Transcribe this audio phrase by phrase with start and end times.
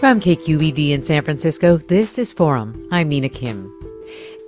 [0.00, 2.88] From KQED in San Francisco, this is Forum.
[2.90, 3.70] I'm Mina Kim.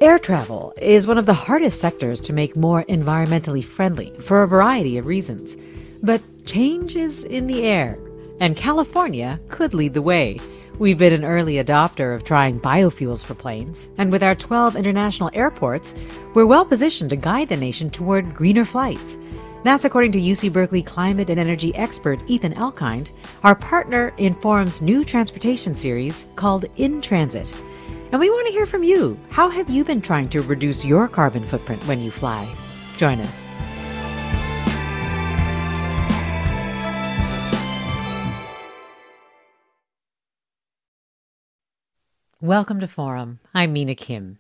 [0.01, 4.49] Air travel is one of the hardest sectors to make more environmentally friendly for a
[4.49, 5.59] variety of reasons.
[6.03, 7.99] But change is in the air,
[8.41, 10.41] and California could lead the way.
[10.79, 15.29] We've been an early adopter of trying biofuels for planes, and with our 12 international
[15.35, 15.95] airports,
[16.33, 19.19] we're well positioned to guide the nation toward greener flights.
[19.63, 23.11] That's according to UC Berkeley climate and energy expert Ethan Elkind,
[23.45, 27.55] our partner in Forum's new transportation series called In Transit.
[28.11, 29.19] And we want to hear from you.
[29.31, 32.53] How have you been trying to reduce your carbon footprint when you fly?
[32.97, 33.47] Join us.
[42.41, 43.39] Welcome to Forum.
[43.55, 44.39] I'm Mina Kim.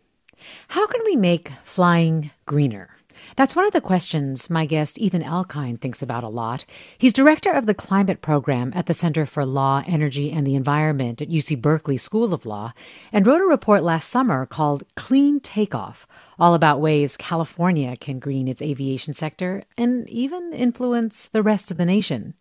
[0.66, 2.96] How can we make flying greener?
[3.36, 6.64] That's one of the questions my guest Ethan Elkind thinks about a lot.
[6.98, 11.22] He's director of the climate program at the Center for Law, Energy, and the Environment
[11.22, 12.72] at UC Berkeley School of Law
[13.12, 16.06] and wrote a report last summer called Clean Takeoff,
[16.38, 21.76] all about ways California can green its aviation sector and even influence the rest of
[21.76, 22.34] the nation.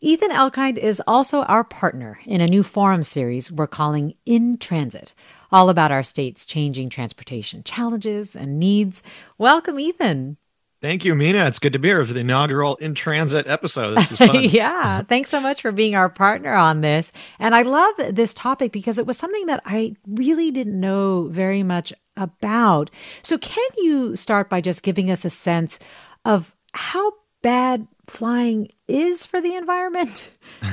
[0.00, 5.12] Ethan Elkind is also our partner in a new forum series we're calling In Transit
[5.52, 9.02] all about our state's changing transportation challenges and needs.
[9.38, 10.36] Welcome, Ethan.
[10.80, 11.46] Thank you, Mina.
[11.46, 13.96] It's good to be here for the inaugural In Transit episode.
[13.96, 14.42] This is fun.
[14.42, 15.02] yeah.
[15.02, 17.12] Thanks so much for being our partner on this.
[17.38, 21.62] And I love this topic because it was something that I really didn't know very
[21.62, 22.90] much about.
[23.22, 25.78] So, can you start by just giving us a sense
[26.24, 27.12] of how
[27.42, 30.30] bad flying is for the environment?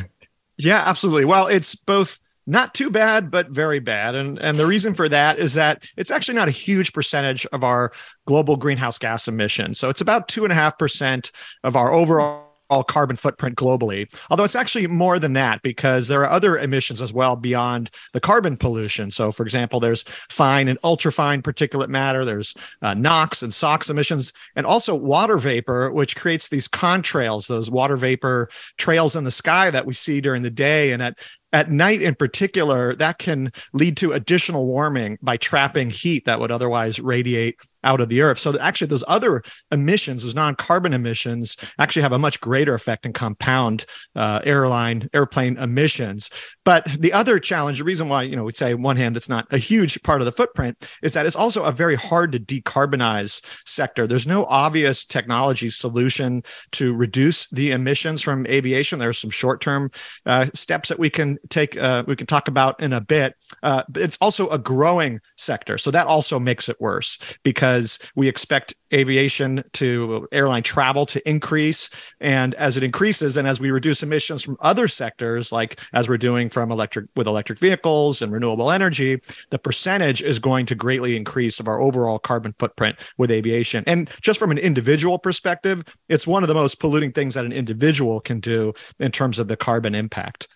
[0.61, 1.23] Yeah, absolutely.
[1.23, 2.19] Well, it's both
[2.49, 4.15] not too bad, but very bad.
[4.15, 7.63] And, and the reason for that is that it's actually not a huge percentage of
[7.63, 7.91] our
[8.25, 9.79] global greenhouse gas emissions.
[9.79, 11.31] So it's about 2.5%
[11.63, 14.11] of our overall all carbon footprint globally.
[14.29, 18.19] Although it's actually more than that because there are other emissions as well beyond the
[18.19, 19.11] carbon pollution.
[19.11, 24.31] So, for example, there's fine and ultrafine particulate matter, there's uh, NOx and SOx emissions,
[24.55, 29.71] and also water vapor, which creates these contrails, those water vapor trails in the sky
[29.71, 30.91] that we see during the day.
[30.91, 31.17] And at
[31.51, 36.51] at night in particular, that can lead to additional warming by trapping heat that would
[36.51, 38.39] otherwise radiate out of the earth.
[38.39, 43.15] So actually, those other emissions, those non-carbon emissions, actually have a much greater effect and
[43.15, 43.85] compound
[44.15, 46.29] uh, airline airplane emissions.
[46.65, 49.29] But the other challenge, the reason why you know we say on one hand it's
[49.29, 52.39] not a huge part of the footprint, is that it's also a very hard to
[52.39, 54.07] decarbonize sector.
[54.07, 58.99] There's no obvious technology solution to reduce the emissions from aviation.
[58.99, 59.91] There are some short-term
[60.25, 63.35] uh, steps that we can take uh, we can talk about in a bit.
[63.63, 67.68] Uh, but it's also a growing sector, so that also makes it worse because
[68.15, 73.71] we expect aviation to airline travel to increase, and as it increases, and as we
[73.71, 78.31] reduce emissions from other sectors, like as we're doing from electric with electric vehicles and
[78.31, 79.19] renewable energy,
[79.51, 83.83] the percentage is going to greatly increase of our overall carbon footprint with aviation.
[83.87, 87.51] And just from an individual perspective, it's one of the most polluting things that an
[87.51, 90.47] individual can do in terms of the carbon impact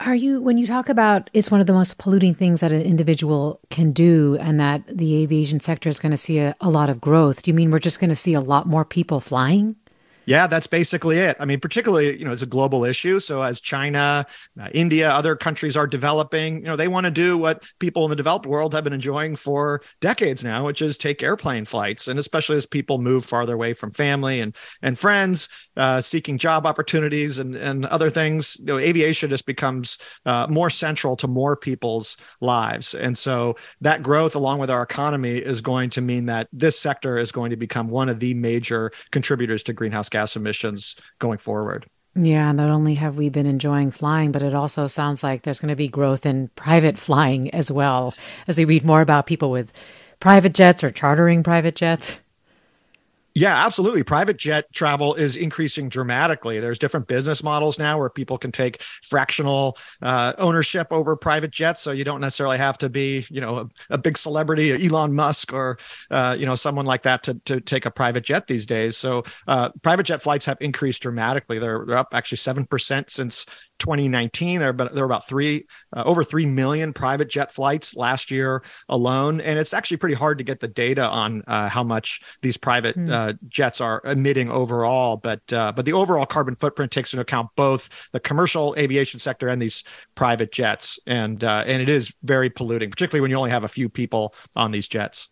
[0.00, 2.82] are you when you talk about it's one of the most polluting things that an
[2.82, 6.90] individual can do and that the aviation sector is going to see a, a lot
[6.90, 9.76] of growth do you mean we're just going to see a lot more people flying
[10.26, 11.36] Yeah, that's basically it.
[11.38, 13.20] I mean, particularly, you know, it's a global issue.
[13.20, 14.26] So as China,
[14.60, 18.10] uh, India, other countries are developing, you know, they want to do what people in
[18.10, 22.08] the developed world have been enjoying for decades now, which is take airplane flights.
[22.08, 26.66] And especially as people move farther away from family and and friends, uh, seeking job
[26.66, 31.56] opportunities and and other things, you know, aviation just becomes uh, more central to more
[31.56, 32.94] people's lives.
[32.94, 37.18] And so that growth, along with our economy, is going to mean that this sector
[37.18, 41.86] is going to become one of the major contributors to greenhouse gas emissions going forward.
[42.14, 45.70] Yeah, not only have we been enjoying flying, but it also sounds like there's going
[45.70, 48.14] to be growth in private flying as well
[48.46, 49.72] as we read more about people with
[50.20, 52.20] private jets or chartering private jets.
[53.36, 54.04] Yeah, absolutely.
[54.04, 56.60] Private jet travel is increasing dramatically.
[56.60, 61.82] There's different business models now where people can take fractional uh, ownership over private jets,
[61.82, 65.52] so you don't necessarily have to be, you know, a, a big celebrity, Elon Musk,
[65.52, 65.78] or
[66.12, 68.96] uh, you know, someone like that to to take a private jet these days.
[68.96, 71.58] So, uh, private jet flights have increased dramatically.
[71.58, 73.46] They're, they're up actually seven percent since
[73.78, 78.30] 2019 there but there were about three uh, over 3 million private jet flights last
[78.30, 79.40] year alone.
[79.40, 82.96] And it's actually pretty hard to get the data on uh, how much these private
[82.96, 83.10] mm.
[83.10, 85.16] uh, jets are emitting overall.
[85.16, 89.48] But uh, but the overall carbon footprint takes into account both the commercial aviation sector
[89.48, 89.84] and these
[90.14, 90.98] private jets.
[91.06, 94.34] And uh, and it is very polluting particularly when you only have a few people
[94.56, 95.28] on these jets.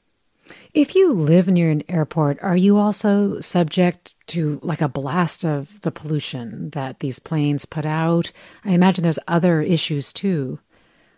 [0.74, 5.80] If you live near an airport, are you also subject to like a blast of
[5.82, 8.30] the pollution that these planes put out?
[8.64, 10.58] I imagine there's other issues too.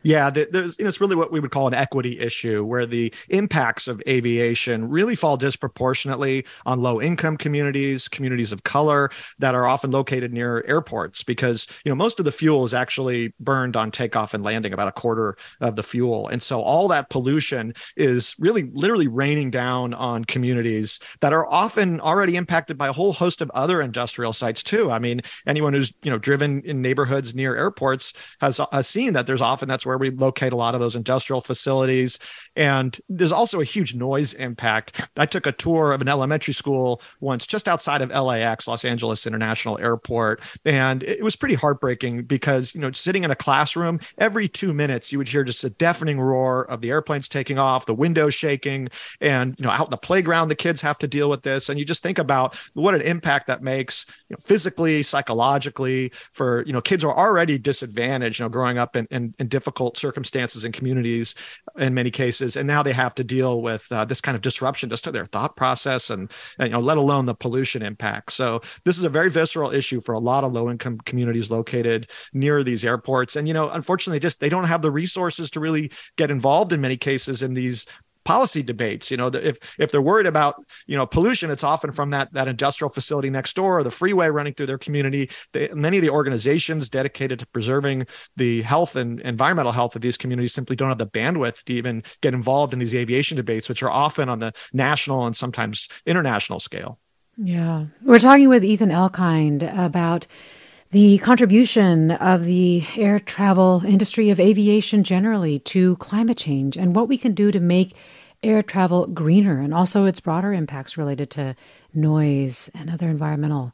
[0.04, 3.12] Yeah, there's you know, it's really what we would call an equity issue, where the
[3.30, 9.66] impacts of aviation really fall disproportionately on low income communities, communities of color that are
[9.66, 13.90] often located near airports, because you know most of the fuel is actually burned on
[13.90, 18.34] takeoff and landing, about a quarter of the fuel, and so all that pollution is
[18.38, 23.40] really literally raining down on communities that are often already impacted by a whole host
[23.40, 24.90] of other industrial sites too.
[24.90, 28.12] I mean, anyone who's you know driven in neighborhoods near airports
[28.42, 30.96] has, has seen that there's often that's where where we locate a lot of those
[30.96, 32.18] industrial facilities.
[32.56, 35.00] And there's also a huge noise impact.
[35.16, 39.26] I took a tour of an elementary school once just outside of LAX, Los Angeles
[39.26, 40.40] International Airport.
[40.64, 45.10] And it was pretty heartbreaking because, you know, sitting in a classroom, every two minutes,
[45.10, 48.88] you would hear just a deafening roar of the airplanes taking off, the windows shaking.
[49.20, 51.68] And, you know, out in the playground, the kids have to deal with this.
[51.68, 56.64] And you just think about what an impact that makes, you know, physically, psychologically for,
[56.66, 60.64] you know, kids are already disadvantaged, you know, growing up in, in, in difficult circumstances
[60.64, 61.34] and communities
[61.78, 64.90] in many cases and now they have to deal with uh, this kind of disruption
[64.90, 68.32] just to their thought process and, and, you know let alone the pollution impact.
[68.32, 72.08] So this is a very visceral issue for a lot of low income communities located
[72.32, 73.36] near these airports.
[73.36, 76.80] And you know unfortunately just they don't have the resources to really get involved in
[76.80, 77.86] many cases in these
[78.24, 79.10] policy debates.
[79.10, 82.48] You know, if if they're worried about you know pollution, it's often from that that
[82.48, 85.30] industrial facility next door or the freeway running through their community.
[85.52, 88.06] They, many of the organizations dedicated to preserving
[88.36, 92.02] the health and environmental health of these communities simply don't have the bandwidth to even
[92.20, 96.58] get involved in these aviation debates, which are often on the national and sometimes international
[96.58, 96.98] scale.
[97.36, 100.26] Yeah, we're talking with Ethan Elkind about
[100.94, 107.08] the contribution of the air travel industry of aviation generally to climate change and what
[107.08, 107.96] we can do to make
[108.44, 111.56] air travel greener and also its broader impacts related to
[111.92, 113.72] noise and other environmental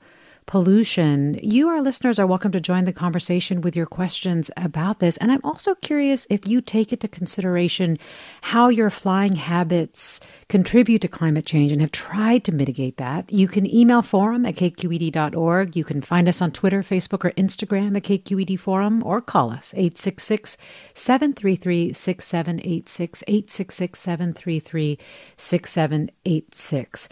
[0.51, 1.39] pollution.
[1.45, 5.17] You, our listeners, are welcome to join the conversation with your questions about this.
[5.19, 7.99] And I'm also curious if you take into consideration
[8.43, 10.19] how your flying habits
[10.49, 13.33] contribute to climate change and have tried to mitigate that.
[13.33, 15.77] You can email forum at kqed.org.
[15.77, 19.73] You can find us on Twitter, Facebook, or Instagram at KQED Forum or call us
[19.77, 20.57] 866
[20.95, 24.99] 733 6786, 866 733
[25.37, 27.09] 6786.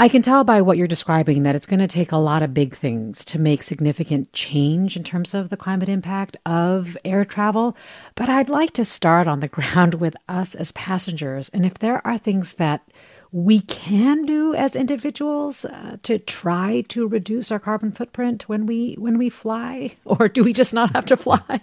[0.00, 2.54] I can tell by what you're describing that it's going to take a lot of
[2.54, 7.76] big things to make significant change in terms of the climate impact of air travel.
[8.14, 11.50] But I'd like to start on the ground with us as passengers.
[11.50, 12.80] And if there are things that
[13.32, 18.94] we can do as individuals uh, to try to reduce our carbon footprint when we
[18.94, 21.60] when we fly or do we just not have to fly?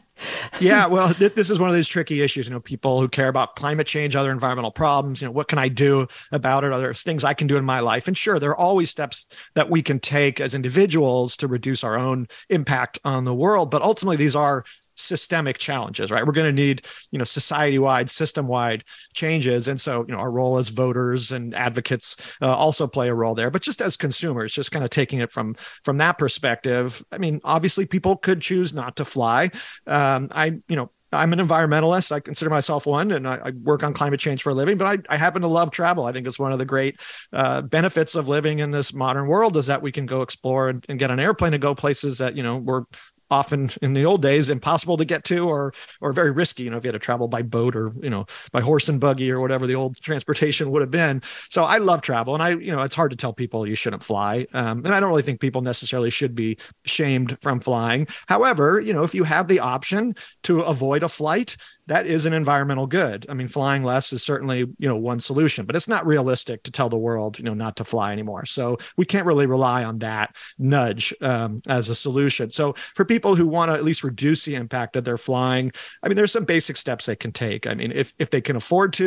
[0.61, 3.27] Yeah well th- this is one of these tricky issues you know people who care
[3.27, 6.71] about climate change other environmental problems you know what can i do about it?
[6.71, 8.07] Are there things i can do in my life?
[8.07, 11.97] And sure there are always steps that we can take as individuals to reduce our
[11.97, 14.63] own impact on the world but ultimately these are
[14.97, 16.25] systemic challenges, right?
[16.25, 20.57] We're going to need, you know, society-wide, system-wide changes, and so you know, our role
[20.57, 23.49] as voters and advocates uh, also play a role there.
[23.49, 27.39] But just as consumers, just kind of taking it from from that perspective, I mean,
[27.43, 29.51] obviously, people could choose not to fly.
[29.85, 32.11] Um, I, you know, I'm an environmentalist.
[32.11, 34.77] I consider myself one, and I, I, work on climate change for a living.
[34.77, 36.05] But I, I happen to love travel.
[36.05, 36.99] I think it's one of the great
[37.31, 40.85] uh, benefits of living in this modern world is that we can go explore and,
[40.89, 42.83] and, get an airplane and go places that you know we're
[43.29, 46.77] often in the old days impossible to get to or or very risky you know
[46.77, 49.39] if you had to travel by boat or you know by horse and buggy or
[49.39, 51.21] whatever the old transportation would have been.
[51.49, 54.03] So i love travel and i you know it's hard to tell people you shouldn't
[54.03, 58.07] fly um, and i don't really think people necessarily should be shamed from flying.
[58.27, 61.57] However you know if you have the option to avoid a flight
[61.87, 63.25] that is an environmental good.
[63.29, 66.71] I mean, flying less is certainly, you know, one solution, but it's not realistic to
[66.71, 68.45] tell the world, you know, not to fly anymore.
[68.45, 72.49] So we can't really rely on that nudge um, as a solution.
[72.49, 75.71] So for people who want to at least reduce the impact of their flying,
[76.03, 77.67] I mean, there's some basic steps they can take.
[77.67, 79.03] I mean, if if they can afford to,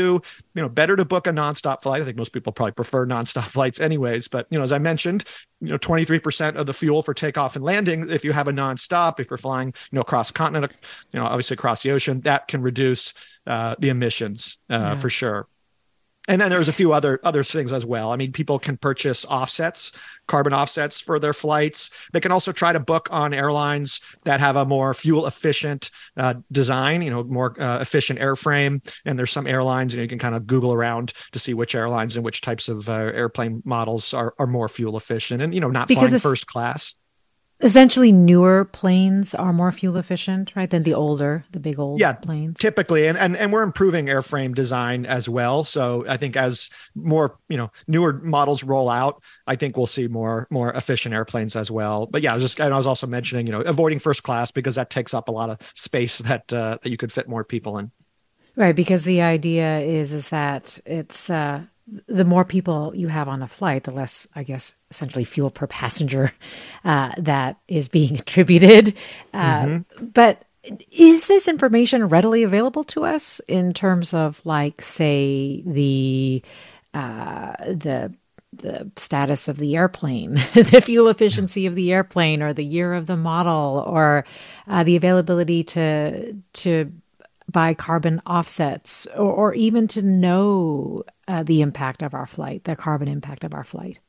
[0.55, 2.03] you know, better to book a nonstop flight.
[2.03, 4.29] I think most people probably prefer nonstop flights anyways.
[4.29, 5.25] But you know, as I mentioned,
[5.61, 9.21] you know, 23% of the fuel for takeoff and landing, if you have a nonstop,
[9.21, 10.73] if you're flying, you know, across continent,
[11.13, 13.15] you know, obviously across the ocean, that can reduce
[13.47, 14.95] uh, the emissions uh, yeah.
[14.95, 15.49] for sure.
[16.29, 18.13] And then there's a few other other things as well.
[18.13, 19.91] I mean, people can purchase offsets,
[20.29, 21.91] carbon offsets for their flights.
[22.13, 26.35] They can also try to book on airlines that have a more fuel efficient uh,
[26.53, 28.81] design, you know, more uh, efficient airframe.
[29.05, 31.75] And there's some airlines, you know, you can kind of Google around to see which
[31.75, 35.61] airlines and which types of uh, airplane models are, are more fuel efficient and, you
[35.61, 36.95] know, not because flying first class
[37.63, 42.13] essentially newer planes are more fuel efficient right than the older the big old yeah,
[42.13, 42.59] planes.
[42.59, 45.65] typically and, and and we're improving airframe design as well.
[45.65, 50.09] So i think as more you know newer models roll out i think we'll see
[50.09, 52.07] more more efficient airplanes as well.
[52.07, 54.75] But yeah I just and i was also mentioning you know avoiding first class because
[54.77, 57.79] that takes up a lot of space that uh, that you could fit more people
[57.79, 57.91] in.
[58.57, 61.63] Right because the idea is is that it's uh
[62.07, 65.67] the more people you have on a flight, the less, I guess, essentially fuel per
[65.67, 66.33] passenger
[66.85, 68.97] uh, that is being attributed.
[69.33, 70.05] Uh, mm-hmm.
[70.07, 70.45] But
[70.91, 76.43] is this information readily available to us in terms of, like, say, the
[76.93, 78.13] uh, the
[78.53, 83.07] the status of the airplane, the fuel efficiency of the airplane, or the year of
[83.07, 84.25] the model, or
[84.67, 86.93] uh, the availability to to
[87.51, 92.77] buy carbon offsets, or, or even to know uh, the impact of our flight, the
[92.77, 94.01] carbon impact of our flight?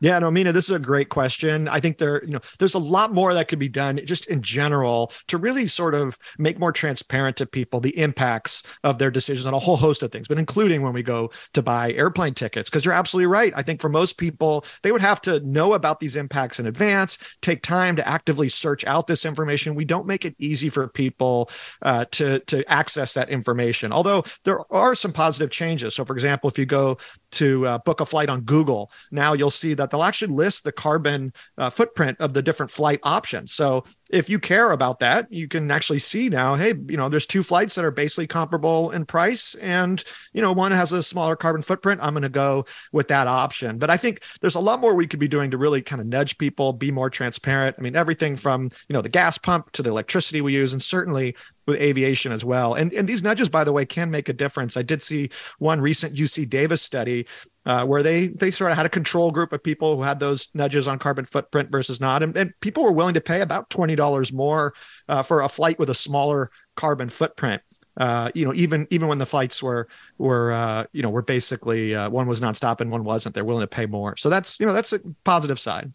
[0.00, 1.68] Yeah, no, Mina, this is a great question.
[1.68, 4.40] I think there, you know, there's a lot more that could be done just in
[4.40, 9.44] general to really sort of make more transparent to people the impacts of their decisions
[9.44, 12.70] on a whole host of things, but including when we go to buy airplane tickets.
[12.70, 13.52] Because you're absolutely right.
[13.54, 17.18] I think for most people, they would have to know about these impacts in advance,
[17.42, 19.74] take time to actively search out this information.
[19.74, 21.50] We don't make it easy for people
[21.82, 23.92] uh, to to access that information.
[23.92, 25.94] Although there are some positive changes.
[25.94, 26.96] So, for example, if you go
[27.32, 30.72] to uh, book a flight on Google, now you'll see that they'll actually list the
[30.72, 33.52] carbon uh, footprint of the different flight options.
[33.52, 37.26] So if you care about that, you can actually see now, hey, you know, there's
[37.26, 41.36] two flights that are basically comparable in price, and you know, one has a smaller
[41.36, 42.00] carbon footprint.
[42.02, 43.78] I'm going to go with that option.
[43.78, 46.06] But I think there's a lot more we could be doing to really kind of
[46.06, 47.76] nudge people, be more transparent.
[47.78, 50.82] I mean, everything from you know the gas pump to the electricity we use, and
[50.82, 52.74] certainly with aviation as well.
[52.74, 54.76] And and these nudges, by the way, can make a difference.
[54.76, 57.26] I did see one recent UC Davis study
[57.66, 60.48] uh, where they they sort of had a control group of people who had those
[60.54, 63.94] nudges on carbon footprint versus not, and, and people were willing to pay about twenty
[63.94, 64.74] dollars more
[65.08, 67.62] uh, for a flight with a smaller carbon footprint.
[67.96, 71.94] Uh, you know, even even when the flights were were uh, you know were basically
[71.94, 74.16] uh, one was nonstop and one wasn't, they're willing to pay more.
[74.16, 75.92] So that's you know that's a positive side.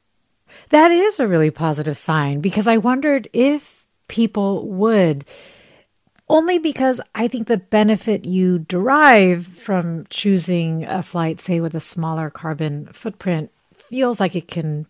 [0.69, 5.25] That is a really positive sign because I wondered if people would
[6.27, 11.79] only because I think the benefit you derive from choosing a flight, say with a
[11.79, 14.88] smaller carbon footprint, feels like it can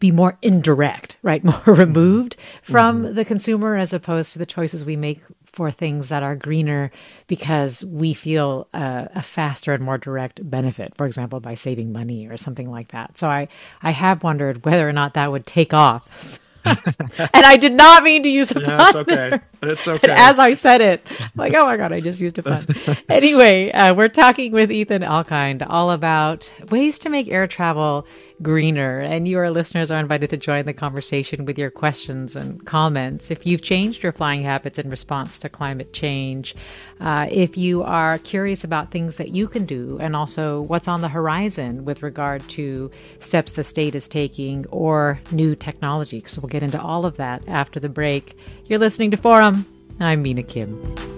[0.00, 1.42] be more indirect, right?
[1.66, 3.14] More removed from mm-hmm.
[3.14, 6.92] the consumer as opposed to the choices we make for things that are greener
[7.26, 12.28] because we feel uh, a faster and more direct benefit, for example, by saving money
[12.28, 13.18] or something like that.
[13.18, 13.48] So I,
[13.82, 16.38] I have wondered whether or not that would take off.
[16.64, 19.40] and I did not mean to use a yeah, It's okay.
[19.62, 19.98] It's okay.
[20.00, 22.66] But as I said it, I'm like, oh my god, I just used a pun.
[23.08, 28.06] anyway, uh, we're talking with Ethan Elkind all about ways to make air travel
[28.42, 29.00] greener.
[29.00, 33.30] And you, our listeners, are invited to join the conversation with your questions and comments.
[33.30, 36.54] If you've changed your flying habits in response to climate change,
[37.00, 41.00] uh, if you are curious about things that you can do, and also what's on
[41.00, 46.18] the horizon with regard to steps the state is taking or new technology.
[46.18, 48.36] because we'll get into all of that after the break.
[48.66, 49.66] You're listening to Forum.
[50.00, 51.17] I'm Mina Kim.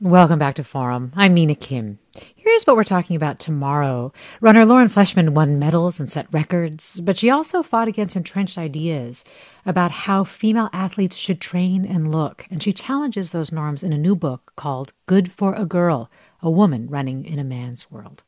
[0.00, 1.12] Welcome back to Forum.
[1.16, 1.98] I'm Mina Kim.
[2.36, 4.12] Here's what we're talking about tomorrow.
[4.40, 9.24] Runner Lauren Fleshman won medals and set records, but she also fought against entrenched ideas
[9.66, 13.98] about how female athletes should train and look, and she challenges those norms in a
[13.98, 16.08] new book called Good for a Girl
[16.42, 18.22] A Woman Running in a Man's World.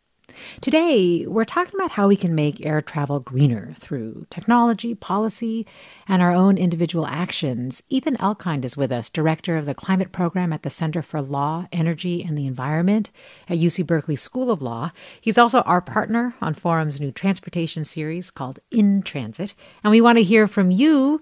[0.61, 5.67] Today, we're talking about how we can make air travel greener through technology, policy,
[6.07, 7.83] and our own individual actions.
[7.89, 11.67] Ethan Elkind is with us, director of the climate program at the Center for Law,
[11.73, 13.11] Energy, and the Environment
[13.49, 14.91] at UC Berkeley School of Law.
[15.21, 19.55] He's also our partner on Forum's new transportation series called In Transit.
[19.83, 21.21] And we want to hear from you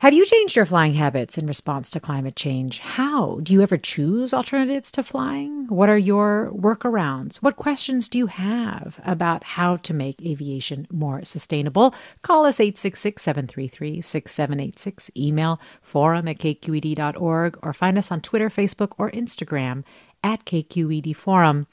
[0.00, 2.80] have you changed your flying habits in response to climate change?
[2.80, 3.40] How?
[3.42, 5.66] Do you ever choose alternatives to flying?
[5.68, 7.38] What are your workarounds?
[7.38, 11.94] What questions do you have about how to make aviation more sustainable?
[12.20, 18.92] Call us 866 733 6786, email forum at kqed.org, or find us on Twitter, Facebook,
[18.98, 19.82] or Instagram
[20.22, 21.68] at KQED Forum.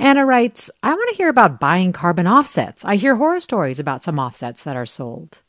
[0.00, 2.84] Anna writes, I want to hear about buying carbon offsets.
[2.84, 5.42] I hear horror stories about some offsets that are sold.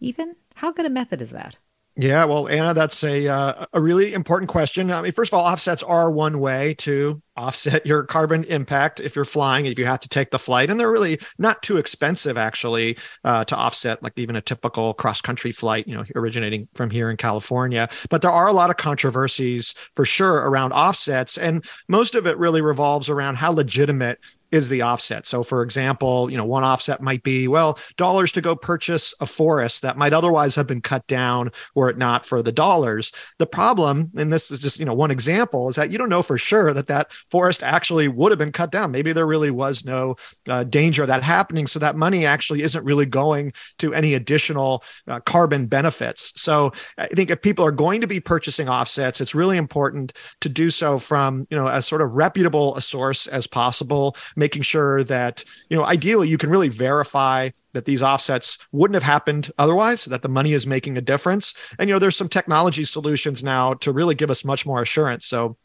[0.00, 1.56] Ethan, how good a method is that?
[2.00, 4.92] Yeah, well, Anna, that's a uh, a really important question.
[4.92, 9.16] I mean, first of all, offsets are one way to offset your carbon impact if
[9.16, 12.38] you're flying, if you have to take the flight, and they're really not too expensive
[12.38, 16.88] actually uh, to offset, like even a typical cross country flight, you know, originating from
[16.88, 17.88] here in California.
[18.10, 22.38] But there are a lot of controversies for sure around offsets, and most of it
[22.38, 25.26] really revolves around how legitimate is the offset.
[25.26, 29.26] So, for example, you know, one offset might be, well, dollars to go purchase a
[29.26, 33.12] forest that might otherwise have been cut down were it not for the dollars.
[33.38, 36.22] The problem, and this is just, you know, one example, is that you don't know
[36.22, 38.90] for sure that that forest actually would have been cut down.
[38.90, 40.16] Maybe there really was no
[40.48, 41.66] uh, danger of that happening.
[41.66, 46.32] So that money actually isn't really going to any additional uh, carbon benefits.
[46.40, 50.48] So I think if people are going to be purchasing offsets, it's really important to
[50.48, 55.04] do so from, you know, as sort of reputable a source as possible making sure
[55.04, 60.04] that, you know, ideally you can really verify that these offsets wouldn't have happened otherwise,
[60.06, 61.54] that the money is making a difference.
[61.78, 65.26] And, you know, there's some technology solutions now to really give us much more assurance.
[65.26, 65.56] So,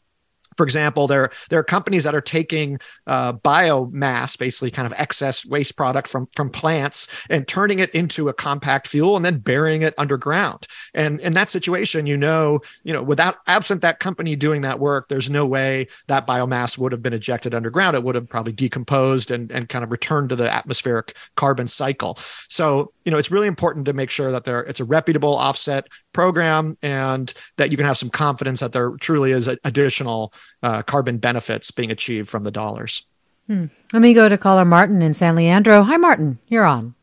[0.56, 5.44] for example, there there are companies that are taking uh, biomass, basically kind of excess
[5.44, 9.82] waste product from from plants, and turning it into a compact fuel, and then burying
[9.82, 10.66] it underground.
[10.94, 15.08] And in that situation, you know, you know, without absent that company doing that work,
[15.08, 17.96] there's no way that biomass would have been ejected underground.
[17.96, 22.18] It would have probably decomposed and and kind of returned to the atmospheric carbon cycle.
[22.48, 25.88] So you know, it's really important to make sure that there it's a reputable offset
[26.12, 31.18] program and that you can have some confidence that there truly is additional uh, carbon
[31.18, 33.04] benefits being achieved from the dollars.
[33.46, 33.66] Hmm.
[33.92, 35.82] Let me go to caller Martin in San Leandro.
[35.82, 36.38] Hi, Martin.
[36.48, 36.94] You're on.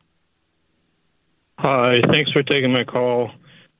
[1.58, 2.00] Hi.
[2.08, 3.30] Thanks for taking my call.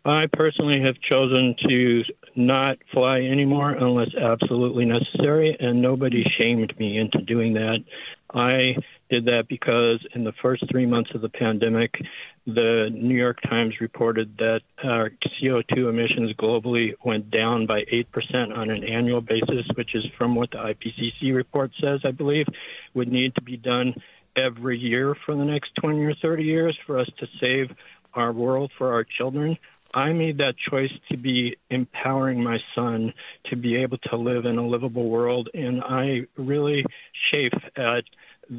[0.04, 2.04] I personally have chosen to
[2.34, 7.78] not fly anymore unless absolutely necessary, and nobody shamed me into doing that.
[8.34, 8.76] I
[9.10, 11.94] did that because in the first three months of the pandemic,
[12.46, 18.56] the New York Times reported that uh, our CO2 emissions globally went down by 8%
[18.56, 22.46] on an annual basis, which is from what the IPCC report says, I believe,
[22.94, 23.94] would need to be done
[24.36, 27.76] every year for the next 20 or 30 years for us to save
[28.14, 29.58] our world for our children.
[29.94, 33.12] I made that choice to be empowering my son
[33.50, 36.84] to be able to live in a livable world, and I really
[37.32, 38.04] chafe at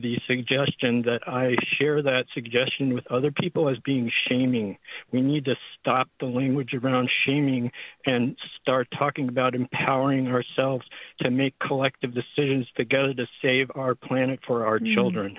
[0.02, 4.78] the suggestion that I share that suggestion with other people as being shaming.
[5.12, 7.72] We need to stop the language around shaming
[8.06, 10.86] and start talking about empowering ourselves
[11.24, 14.94] to make collective decisions together to save our planet for our mm.
[14.96, 15.36] children.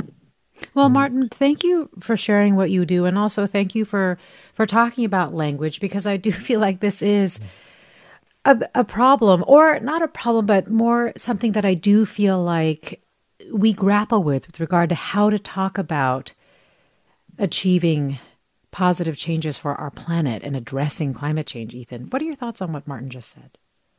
[0.73, 4.19] Well, Martin, thank you for sharing what you do and also thank you for
[4.55, 7.40] for talking about language because I do feel like this is
[8.45, 13.04] a, a problem, or not a problem, but more something that I do feel like
[13.52, 16.33] we grapple with with regard to how to talk about
[17.38, 18.18] achieving
[18.70, 22.09] positive changes for our planet and addressing climate change, Ethan.
[22.11, 23.57] What are your thoughts on what Martin just said?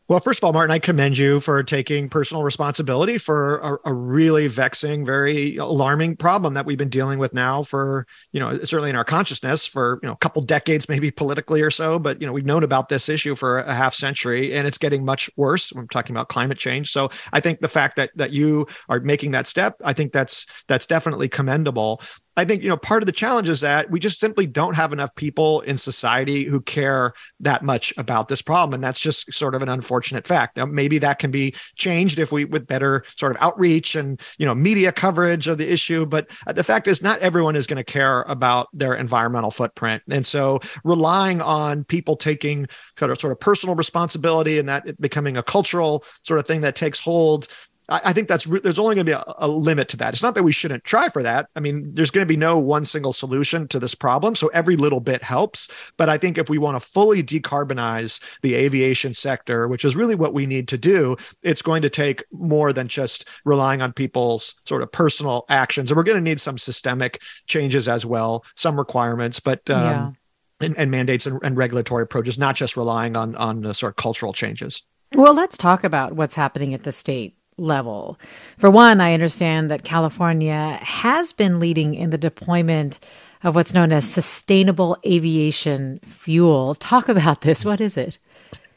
[0.08, 3.94] Well, first of all, Martin, I commend you for taking personal responsibility for a, a,
[3.94, 8.92] really vexing, very alarming problem that we've been dealing with now for, you know, certainly
[8.92, 11.98] in our consciousness for, you know, a couple decades, maybe politically or so.
[11.98, 15.04] But, you know, we've known about this issue for a half century and it's getting
[15.04, 15.72] much worse.
[15.72, 16.92] I'm talking about climate change.
[16.92, 20.46] So I think the fact that that you are making that step, I think that's
[20.68, 22.00] that's definitely commendable.
[22.38, 24.92] I think you know part of the challenge is that we just simply don't have
[24.92, 29.56] enough people in society who care that much about this problem, and that's just sort
[29.56, 30.58] of an unfortunate fact.
[30.58, 34.46] Now, maybe that can be changed if we with better sort of outreach and you
[34.46, 36.06] know media coverage of the issue.
[36.06, 40.04] But uh, the fact is, not everyone is going to care about their environmental footprint,
[40.10, 45.38] and so relying on people taking kind of sort of personal responsibility and that becoming
[45.38, 47.48] a cultural sort of thing that takes hold
[47.88, 50.14] I, think that's re- there's only going to be a, a, limit to that.
[50.14, 51.50] It's not that we shouldn't try for that.
[51.56, 54.36] I mean, there's going to be no one single solution to this problem.
[54.36, 55.70] So every little bit helps.
[55.98, 60.16] But I think if we want to fully decarbonize the aviation sector, which is really
[60.16, 64.56] what we need to do, it's going to take more than just relying on people's
[64.66, 65.92] sort of personal actions.
[65.92, 70.66] And we're going to need some systemic changes as well, some requirements, but um, yeah.
[70.66, 73.96] and, and, mandates and, and regulatory approaches, not just relying on on the sort of
[73.98, 74.82] cultural changes.
[75.14, 78.20] Well, let's talk about what's happening at the state level.
[78.58, 83.00] For one, I understand that California has been leading in the deployment
[83.44, 86.76] of what's known as sustainable aviation fuel.
[86.76, 87.64] Talk about this.
[87.64, 88.18] What is it?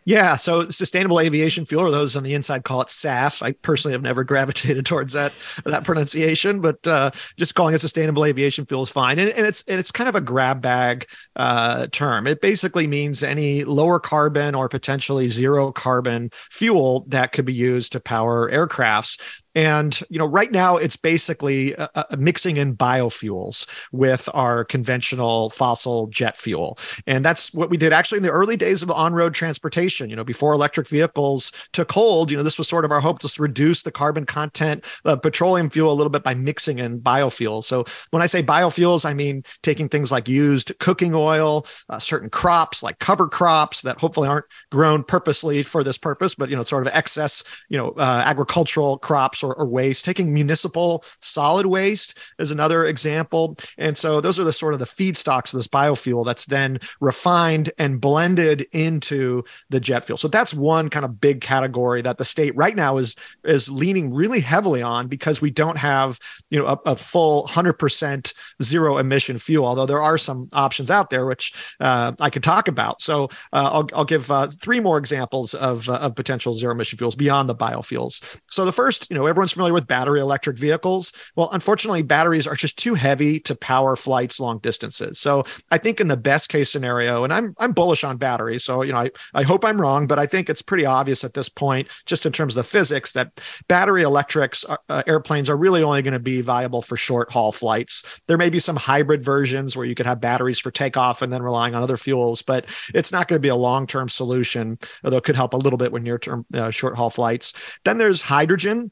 [0.08, 3.42] Yeah, so sustainable aviation fuel, or those on the inside call it SAF.
[3.42, 5.34] I personally have never gravitated towards that
[5.66, 9.18] that pronunciation, but uh, just calling it sustainable aviation fuel is fine.
[9.18, 12.26] And, and it's and it's kind of a grab bag uh, term.
[12.26, 17.92] It basically means any lower carbon or potentially zero carbon fuel that could be used
[17.92, 19.20] to power aircrafts.
[19.54, 25.50] And you know, right now it's basically a, a mixing in biofuels with our conventional
[25.50, 29.34] fossil jet fuel, and that's what we did actually in the early days of on-road
[29.34, 30.10] transportation.
[30.10, 33.18] You know, before electric vehicles took hold, you know, this was sort of our hope
[33.20, 37.64] to reduce the carbon content of petroleum fuel a little bit by mixing in biofuels.
[37.64, 42.30] So when I say biofuels, I mean taking things like used cooking oil, uh, certain
[42.30, 46.62] crops like cover crops that hopefully aren't grown purposely for this purpose, but you know,
[46.62, 50.04] sort of excess, you know, uh, agricultural crops or, or waste.
[50.04, 53.56] Taking municipal solid waste is another example.
[53.76, 57.70] And so those are the sort of the feedstocks of this biofuel that's then refined
[57.78, 60.16] and blended into the jet fuel.
[60.16, 64.12] So that's one kind of big category that the state right now is is leaning
[64.12, 66.18] really heavily on because we don't have
[66.50, 69.66] you know a, a full 100% zero emission fuel.
[69.66, 73.02] Although there are some options out there which uh, I could talk about.
[73.02, 76.98] So uh, I'll, I'll give uh, three more examples of, uh, of potential zero emission
[76.98, 78.22] fuels beyond the biofuels.
[78.50, 81.12] So the first, you know, everyone's familiar with battery electric vehicles.
[81.36, 85.18] Well, unfortunately, batteries are just too heavy to power flights long distances.
[85.18, 88.82] So I think in the best case scenario, and I'm I'm bullish on batteries, so
[88.82, 91.48] you know I, I hope I'm wrong, but I think it's pretty obvious at this
[91.48, 95.82] point, just in terms of the physics, that battery electrics uh, uh airplanes are really
[95.82, 98.04] only going to be viable for short haul flights.
[98.26, 101.42] There may be some hybrid versions where you could have batteries for takeoff and then
[101.42, 105.18] relying on other fuels, but it's not going to be a long term solution, although
[105.18, 107.52] it could help a little bit with near term uh, short haul flights.
[107.84, 108.90] Then there's hydrogen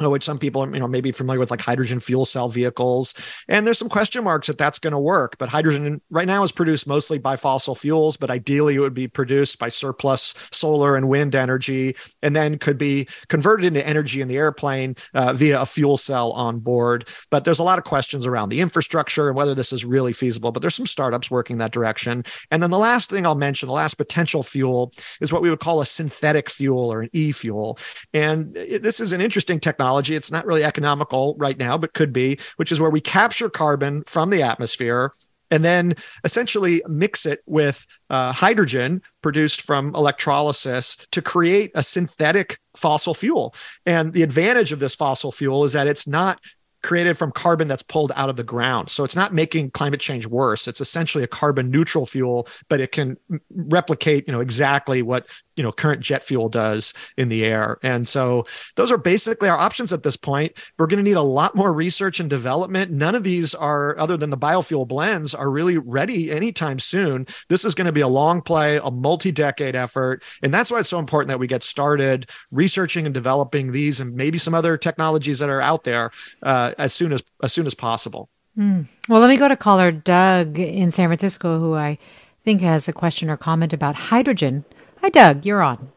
[0.00, 3.14] which some people you know maybe familiar with like hydrogen fuel cell vehicles.
[3.48, 6.52] And there's some question marks if that's going to work but hydrogen right now is
[6.52, 11.08] produced mostly by fossil fuels but ideally it would be produced by surplus solar and
[11.08, 15.66] wind energy and then could be converted into energy in the airplane uh, via a
[15.66, 17.08] fuel cell on board.
[17.30, 20.50] But there's a lot of questions around the infrastructure and whether this is really feasible
[20.50, 22.24] but there's some startups working that direction.
[22.50, 25.60] And then the last thing i'll mention the last potential fuel is what we would
[25.60, 27.78] call a synthetic fuel or an e-fuel.
[28.12, 30.16] And this is an interesting technology technology.
[30.16, 34.02] It's not really economical right now, but could be, which is where we capture carbon
[34.06, 35.12] from the atmosphere
[35.50, 35.94] and then
[36.24, 43.54] essentially mix it with uh, hydrogen produced from electrolysis to create a synthetic fossil fuel.
[43.84, 46.40] And the advantage of this fossil fuel is that it's not
[46.82, 48.90] created from carbon that's pulled out of the ground.
[48.90, 50.66] So it's not making climate change worse.
[50.66, 53.16] It's essentially a carbon neutral fuel, but it can
[53.50, 57.78] replicate, you know, exactly what you know current jet fuel does in the air.
[57.82, 58.44] And so
[58.76, 60.52] those are basically our options at this point.
[60.78, 62.90] We're going to need a lot more research and development.
[62.90, 67.26] None of these are other than the biofuel blends are really ready anytime soon.
[67.48, 70.88] This is going to be a long play a multi-decade effort and that's why it's
[70.88, 75.38] so important that we get started researching and developing these and maybe some other technologies
[75.38, 76.10] that are out there
[76.42, 78.28] uh, as soon as as soon as possible.
[78.56, 78.86] Mm.
[79.08, 81.98] well let me go to caller doug in san francisco who i
[82.44, 84.64] think has a question or comment about hydrogen
[85.04, 85.44] Hi, Doug.
[85.44, 85.92] You're on.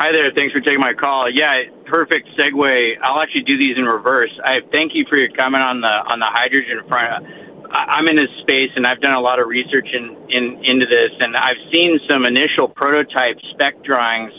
[0.00, 0.32] Hi there.
[0.32, 1.28] Thanks for taking my call.
[1.28, 2.96] Yeah, perfect segue.
[3.04, 4.32] I'll actually do these in reverse.
[4.40, 7.20] I thank you for your comment on the on the hydrogen front.
[7.68, 11.12] I'm in this space and I've done a lot of research in, in into this,
[11.20, 14.32] and I've seen some initial prototype spec drawings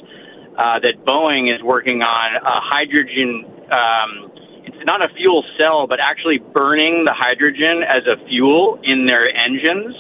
[0.58, 3.46] uh, that Boeing is working on a hydrogen.
[3.70, 4.34] Um,
[4.66, 9.30] it's not a fuel cell, but actually burning the hydrogen as a fuel in their
[9.30, 9.94] engines,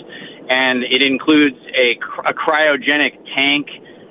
[0.51, 1.95] and it includes a,
[2.27, 3.67] a cryogenic tank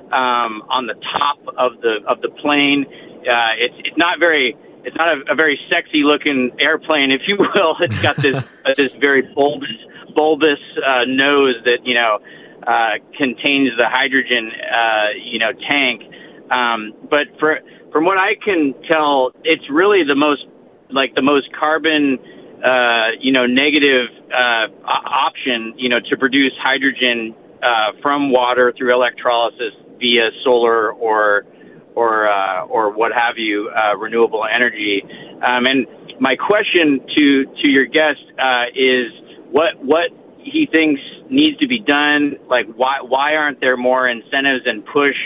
[0.08, 2.86] um, on the top of the of the plane.
[2.88, 7.36] Uh, it's it's not very it's not a, a very sexy looking airplane, if you
[7.36, 7.76] will.
[7.80, 9.76] It's got this uh, this very bulbous
[10.14, 12.18] bulbous uh, nose that you know
[12.66, 16.02] uh, contains the hydrogen uh, you know tank.
[16.50, 17.60] Um, but for
[17.92, 20.46] from what I can tell, it's really the most
[20.90, 22.18] like the most carbon
[22.64, 28.90] uh, you know negative uh, option you know to produce hydrogen uh, from water through
[28.92, 31.44] electrolysis via solar or
[31.94, 35.02] or uh, or what have you, uh, renewable energy.
[35.04, 35.86] Um, and
[36.20, 39.12] my question to to your guest uh, is
[39.50, 42.36] what what he thinks needs to be done.
[42.48, 45.16] Like why why aren't there more incentives and push,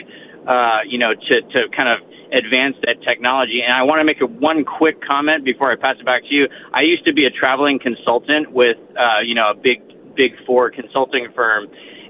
[0.46, 3.60] uh, you know, to to kind of advance that technology.
[3.64, 6.34] And I want to make a one quick comment before I pass it back to
[6.34, 6.48] you.
[6.72, 9.82] I used to be a traveling consultant with, uh, you know, a big,
[10.14, 11.66] big four consulting firm.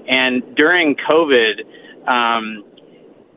[0.07, 2.63] And during COVID, um,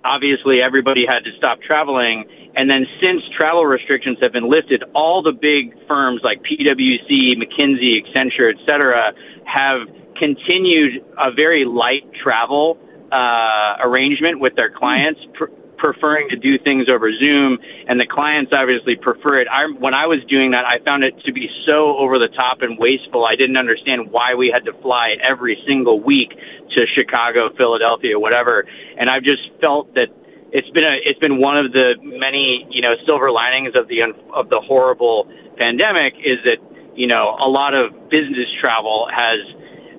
[0.04, 2.24] obviously everybody had to stop traveling.
[2.56, 8.02] And then since travel restrictions have been lifted, all the big firms like PwC, McKinsey,
[8.02, 9.12] Accenture, et cetera,
[9.44, 12.78] have continued a very light travel
[13.12, 18.52] uh, arrangement with their clients, pr- preferring to do things over Zoom, and the clients
[18.52, 19.48] obviously prefer it.
[19.48, 22.62] I, when I was doing that, I found it to be so over the top
[22.62, 23.24] and wasteful.
[23.24, 28.66] I didn't understand why we had to fly every single week to Chicago, Philadelphia, whatever.
[28.98, 30.10] And I've just felt that
[30.52, 34.00] it's been a it's been one of the many you know silver linings of the
[34.32, 36.58] of the horrible pandemic is that
[36.96, 39.40] you know a lot of business travel has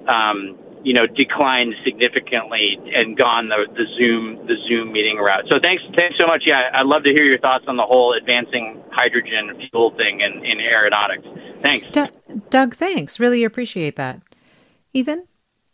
[0.09, 5.45] um, you know, declined significantly and gone the, the Zoom the Zoom meeting route.
[5.51, 6.43] So thanks thanks so much.
[6.45, 10.45] Yeah, I'd love to hear your thoughts on the whole advancing hydrogen fuel thing in,
[10.45, 11.27] in aeronautics.
[11.61, 12.07] Thanks, D-
[12.49, 12.75] Doug.
[12.75, 14.21] Thanks, really appreciate that.
[14.93, 15.25] Ethan.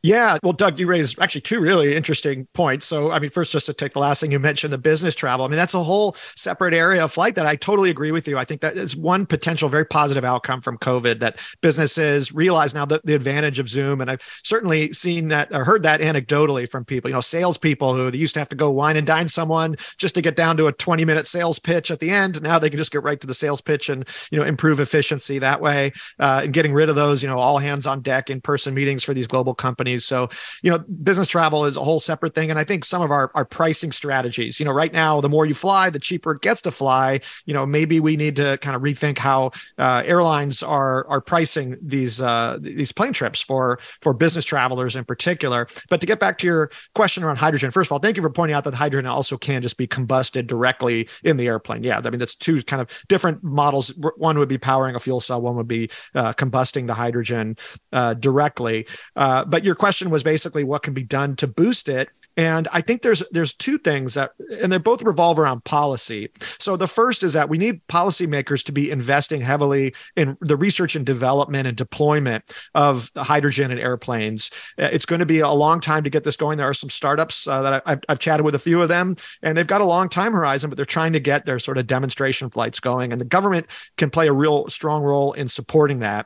[0.05, 2.85] Yeah, well, Doug, you raised actually two really interesting points.
[2.85, 5.47] So, I mean, first, just to take the last thing you mentioned, the business travel.
[5.47, 8.37] I mean, that's a whole separate area of flight that I totally agree with you.
[8.37, 12.85] I think that is one potential very positive outcome from COVID that businesses realize now
[12.85, 13.99] the, the advantage of Zoom.
[13.99, 18.11] And I've certainly seen that or heard that anecdotally from people, you know, salespeople who
[18.11, 20.67] they used to have to go wine and dine someone just to get down to
[20.67, 22.39] a 20 minute sales pitch at the end.
[22.43, 25.39] Now they can just get right to the sales pitch and, you know, improve efficiency
[25.39, 28.39] that way uh, and getting rid of those, you know, all hands on deck in
[28.39, 30.05] person meetings for these global companies companies.
[30.05, 30.29] So,
[30.61, 32.49] you know, business travel is a whole separate thing.
[32.49, 35.45] And I think some of our, our pricing strategies, you know, right now, the more
[35.45, 37.21] you fly, the cheaper it gets to fly.
[37.45, 41.77] You know, maybe we need to kind of rethink how uh, airlines are are pricing
[41.81, 45.67] these uh, these plane trips for for business travelers in particular.
[45.89, 48.29] But to get back to your question around hydrogen, first of all, thank you for
[48.29, 51.83] pointing out that hydrogen also can just be combusted directly in the airplane.
[51.83, 53.93] Yeah, I mean that's two kind of different models.
[54.17, 57.57] One would be powering a fuel cell, one would be uh, combusting the hydrogen
[57.91, 58.87] uh, directly.
[59.15, 62.09] Uh, but your question was basically what can be done to boost it.
[62.37, 66.31] And I think there's there's two things that and they both revolve around policy.
[66.57, 70.95] So the first is that we need policymakers to be investing heavily in the research
[70.95, 74.49] and development and deployment of hydrogen and airplanes.
[74.79, 76.57] Uh, it's going to be a long time to get this going.
[76.57, 79.55] There are some startups uh, that I've, I've chatted with a few of them, and
[79.55, 82.49] they've got a long time horizon, but they're trying to get their sort of demonstration
[82.49, 83.11] flights going.
[83.11, 83.67] And the government
[83.97, 86.25] can play a real strong role in supporting that.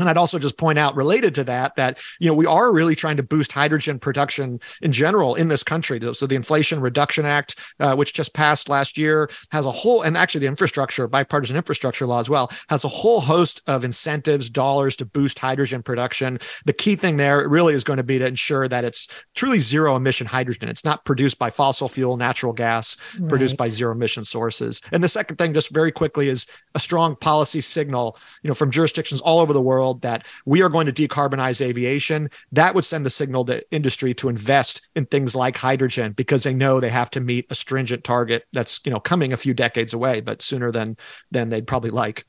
[0.00, 2.96] And I'd also just point out related to that, that, you know, we are really
[2.96, 6.00] trying to boost hydrogen production in general in this country.
[6.14, 10.16] So the Inflation Reduction Act, uh, which just passed last year, has a whole, and
[10.16, 14.96] actually the infrastructure, bipartisan infrastructure law as well, has a whole host of incentives, dollars
[14.96, 16.38] to boost hydrogen production.
[16.64, 19.96] The key thing there really is going to be to ensure that it's truly zero
[19.96, 20.68] emission hydrogen.
[20.68, 23.28] It's not produced by fossil fuel, natural gas, right.
[23.28, 24.80] produced by zero emission sources.
[24.92, 28.70] And the second thing, just very quickly, is a strong policy signal, you know, from
[28.70, 32.84] jurisdictions all over the world world that we are going to decarbonize aviation, that would
[32.84, 36.90] send the signal to industry to invest in things like hydrogen because they know they
[36.90, 40.42] have to meet a stringent target that's you know coming a few decades away, but
[40.42, 40.96] sooner than
[41.30, 42.24] than they'd probably like.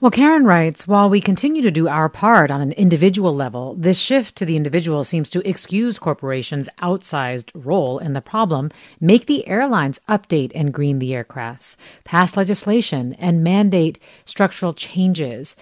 [0.00, 4.00] Well, Karen writes, while we continue to do our part on an individual level, this
[4.00, 9.46] shift to the individual seems to excuse corporations' outsized role in the problem, make the
[9.46, 15.54] airlines update and green the aircrafts, pass legislation, and mandate structural changes.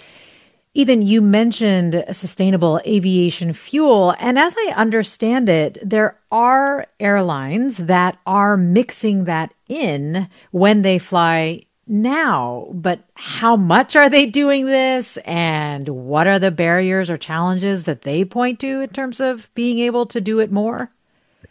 [0.74, 4.14] Ethan, you mentioned sustainable aviation fuel.
[4.18, 10.98] And as I understand it, there are airlines that are mixing that in when they
[10.98, 12.68] fly now.
[12.72, 15.16] But how much are they doing this?
[15.18, 19.78] And what are the barriers or challenges that they point to in terms of being
[19.78, 20.90] able to do it more?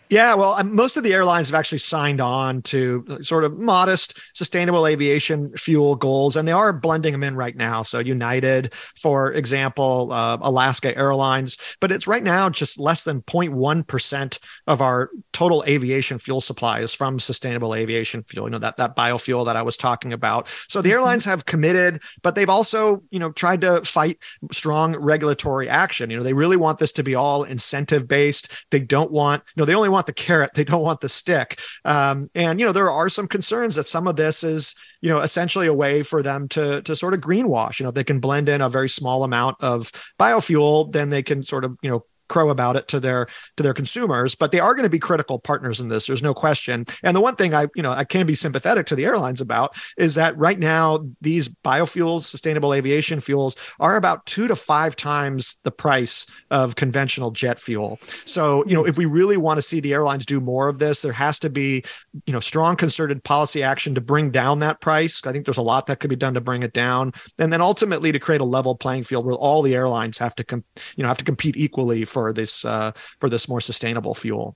[0.10, 4.88] Yeah, well, most of the airlines have actually signed on to sort of modest sustainable
[4.88, 7.84] aviation fuel goals, and they are blending them in right now.
[7.84, 14.40] So, United, for example, uh, Alaska Airlines, but it's right now just less than 0.1%
[14.68, 18.96] of our total aviation fuel supply is from sustainable aviation fuel, you know, that, that
[18.96, 20.48] biofuel that I was talking about.
[20.70, 20.94] So, the mm-hmm.
[20.94, 24.20] airlines have committed, but they've also, you know, tried to fight
[24.54, 26.10] strong regulatory action.
[26.10, 28.50] You know, they really want this to be all incentive based.
[28.72, 31.10] They don't want, you know, they only want want the carrot, they don't want the
[31.10, 31.60] stick.
[31.84, 35.20] Um, and you know, there are some concerns that some of this is you know
[35.20, 37.80] essentially a way for them to to sort of greenwash.
[37.80, 41.44] You know, they can blend in a very small amount of biofuel, then they can
[41.44, 44.74] sort of you know crow about it to their to their consumers but they are
[44.74, 46.86] going to be critical partners in this there's no question.
[47.04, 49.76] And the one thing i you know i can be sympathetic to the airlines about
[49.98, 55.58] is that right now these biofuels sustainable aviation fuels are about two to five times
[55.64, 58.00] the price of conventional jet fuel.
[58.26, 61.02] So you know if we really want to see the airlines do more of this
[61.02, 61.84] there has to be
[62.26, 65.22] you know strong concerted policy action to bring down that price.
[65.26, 67.14] I think there's a lot that could be done to bring it down.
[67.38, 70.44] And then ultimately to create a level playing field where all the airlines have to
[70.44, 70.64] com-
[70.96, 74.56] you know have to compete equally for this uh, for this more sustainable fuel.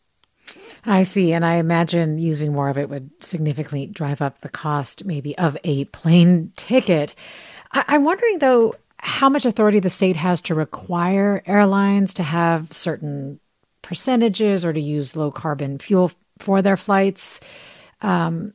[0.86, 1.34] I see.
[1.34, 5.58] And I imagine using more of it would significantly drive up the cost, maybe, of
[5.64, 7.16] a plane ticket.
[7.72, 12.72] I- am wondering, though, how much authority the state has to require airlines to have
[12.74, 13.40] certain
[13.82, 17.40] percentages or to use low carbon fuel for their flights.
[18.02, 18.54] Um,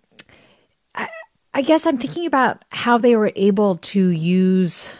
[0.94, 1.08] I,
[1.54, 4.90] I guess I'm thinking about how they were able to use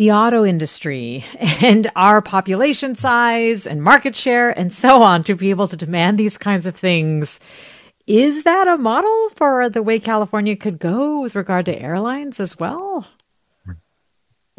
[0.00, 1.22] the auto industry
[1.60, 6.16] and our population size and market share and so on to be able to demand
[6.16, 7.38] these kinds of things.
[8.06, 12.58] Is that a model for the way California could go with regard to airlines as
[12.58, 13.06] well?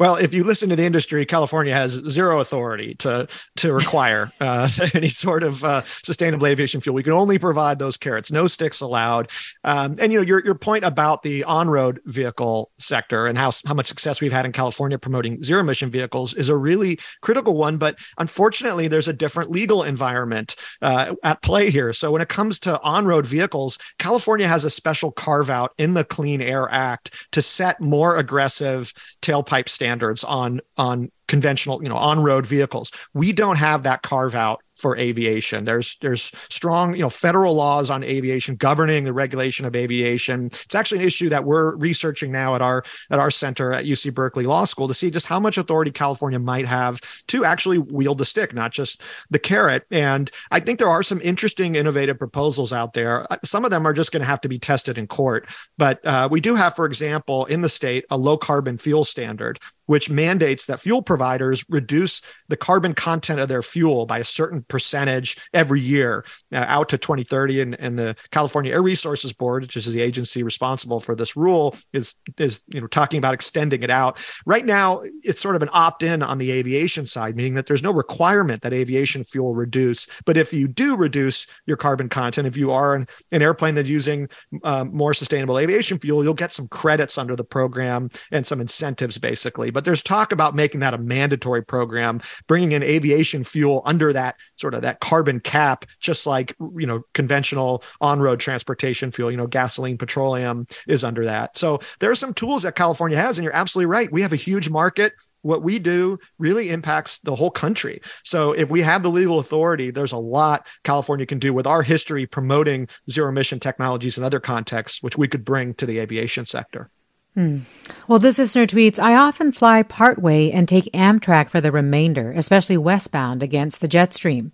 [0.02, 4.68] Well, if you listen to the industry, California has zero authority to to require uh,
[4.94, 6.96] any sort of uh, sustainable aviation fuel.
[6.96, 9.30] We can only provide those carrots, no sticks allowed.
[9.62, 13.52] Um, and you know your your point about the on road vehicle sector and how
[13.64, 17.54] how much success we've had in California promoting zero emission vehicles is a really critical
[17.54, 17.76] one.
[17.76, 21.92] But unfortunately, there's a different legal environment uh, at play here.
[21.92, 25.94] So when it comes to on road vehicles, California has a special carve out in
[25.94, 31.88] the Clean Air Act to set more aggressive tailpipe standards standards on on conventional, you
[31.88, 32.90] know, on-road vehicles.
[33.14, 35.64] We don't have that carve out for aviation.
[35.64, 40.46] There's there's strong, you know, federal laws on aviation governing the regulation of aviation.
[40.46, 44.12] It's actually an issue that we're researching now at our at our center at UC
[44.12, 48.18] Berkeley Law School to see just how much authority California might have to actually wield
[48.18, 49.00] the stick, not just
[49.30, 49.84] the carrot.
[49.90, 53.30] And I think there are some interesting, innovative proposals out there.
[53.32, 56.04] Uh, some of them are just going to have to be tested in court, but
[56.04, 59.60] uh, we do have, for example, in the state, a low carbon fuel standard
[59.92, 64.62] which mandates that fuel providers reduce the carbon content of their fuel by a certain
[64.62, 67.60] percentage every year uh, out to 2030.
[67.60, 71.76] And, and the California Air Resources Board, which is the agency responsible for this rule,
[71.92, 74.16] is is you know talking about extending it out.
[74.46, 77.92] Right now, it's sort of an opt-in on the aviation side, meaning that there's no
[77.92, 80.06] requirement that aviation fuel reduce.
[80.24, 83.90] But if you do reduce your carbon content, if you are an, an airplane that's
[83.90, 84.30] using
[84.64, 89.18] um, more sustainable aviation fuel, you'll get some credits under the program and some incentives,
[89.18, 89.68] basically.
[89.70, 94.36] But there's talk about making that a mandatory program, bringing in aviation fuel under that
[94.56, 99.30] sort of that carbon cap, just like you know conventional on-road transportation fuel.
[99.30, 101.56] You know, gasoline, petroleum is under that.
[101.56, 104.10] So there are some tools that California has, and you're absolutely right.
[104.12, 108.00] We have a huge market what we do really impacts the whole country.
[108.24, 111.82] So if we have the legal authority, there's a lot California can do with our
[111.82, 116.44] history promoting zero emission technologies in other contexts, which we could bring to the aviation
[116.44, 116.90] sector.
[117.34, 117.60] Hmm.
[118.08, 122.76] Well, this listener tweets I often fly partway and take Amtrak for the remainder, especially
[122.76, 124.52] westbound against the jet stream.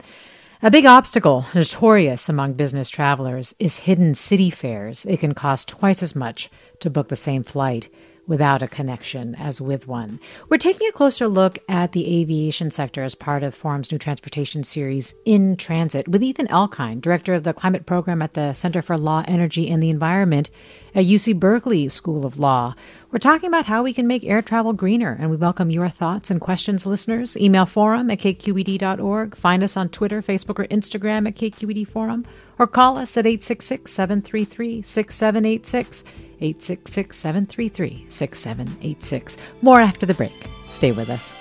[0.62, 5.04] A big obstacle, notorious among business travelers, is hidden city fares.
[5.06, 7.88] It can cost twice as much to book the same flight
[8.28, 10.20] without a connection as with one.
[10.48, 14.62] We're taking a closer look at the aviation sector as part of Forum's new transportation
[14.62, 18.96] series, In Transit, with Ethan Elkind, director of the climate program at the Center for
[18.98, 20.50] Law, Energy, and the Environment
[20.94, 22.74] at UC Berkeley School of Law.
[23.10, 26.30] We're talking about how we can make air travel greener, and we welcome your thoughts
[26.30, 27.36] and questions, listeners.
[27.38, 29.34] Email forum at kqed.org.
[29.34, 32.26] Find us on Twitter, Facebook, or Instagram at KQED Forum,
[32.58, 36.04] or call us at 866 733 6786.
[36.40, 39.36] 866 733 6786.
[39.62, 40.46] More after the break.
[40.66, 41.34] Stay with us.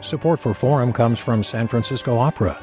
[0.00, 2.62] Support for Forum comes from San Francisco Opera.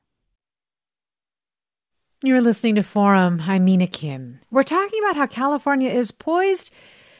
[2.23, 3.41] You're listening to Forum.
[3.47, 4.41] I'm Mina Kim.
[4.51, 6.71] We're talking about how California is poised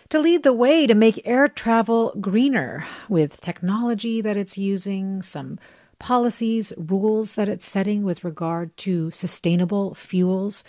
[0.10, 5.58] to lead the way to make air travel greener with technology that it's using, some
[5.98, 10.64] policies, rules that it's setting with regard to sustainable fuels.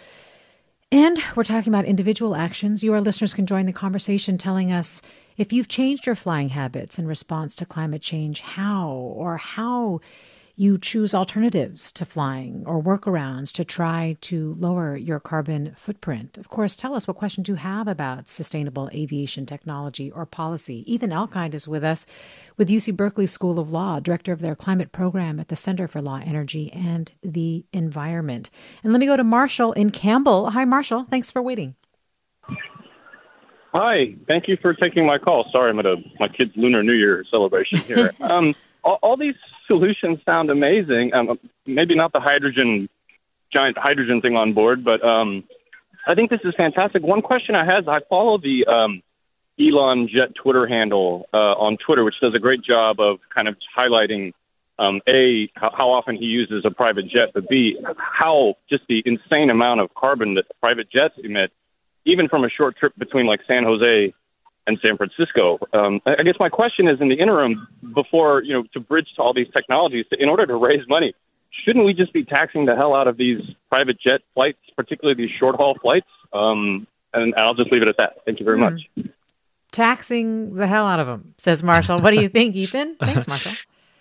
[0.90, 2.82] And we're talking about individual actions.
[2.82, 5.02] You, our listeners, can join the conversation telling us
[5.36, 10.00] if you've changed your flying habits in response to climate change, how or how
[10.56, 16.36] you choose alternatives to flying or workarounds to try to lower your carbon footprint.
[16.36, 20.84] Of course, tell us what questions you have about sustainable aviation technology or policy.
[20.92, 22.06] Ethan Elkind is with us
[22.56, 26.02] with UC Berkeley School of Law, director of their climate program at the Center for
[26.02, 28.50] Law, Energy, and the Environment.
[28.82, 30.50] And let me go to Marshall in Campbell.
[30.50, 31.04] Hi, Marshall.
[31.04, 31.76] Thanks for waiting.
[33.74, 35.46] Hi, thank you for taking my call.
[35.50, 38.12] Sorry, I'm at a my kid's Lunar New Year celebration here.
[38.20, 39.34] um, all, all, these
[39.66, 41.12] solutions sound amazing.
[41.14, 42.88] Um, maybe not the hydrogen
[43.52, 45.44] giant hydrogen thing on board, but um,
[46.06, 47.02] I think this is fantastic.
[47.02, 49.02] One question I have: I follow the um,
[49.60, 53.56] Elon Jet Twitter handle uh, on Twitter, which does a great job of kind of
[53.78, 54.32] highlighting
[54.78, 59.50] um, a how often he uses a private jet, but b how just the insane
[59.50, 61.52] amount of carbon that private jets emit,
[62.04, 64.14] even from a short trip between like San Jose
[64.66, 65.58] and San Francisco.
[65.72, 69.22] Um, I guess my question is, in the interim, before you know, to bridge to
[69.22, 71.14] all these technologies, in order to raise money,
[71.64, 73.40] shouldn't we just be taxing the hell out of these
[73.70, 76.06] private jet flights, particularly these short haul flights?
[76.32, 78.24] Um, and I'll just leave it at that.
[78.24, 78.72] Thank you very mm.
[78.96, 79.06] much.
[79.70, 82.00] Taxing the hell out of them, says Marshall.
[82.00, 82.96] What do you think, Ethan?
[83.00, 83.52] Thanks, Marshall.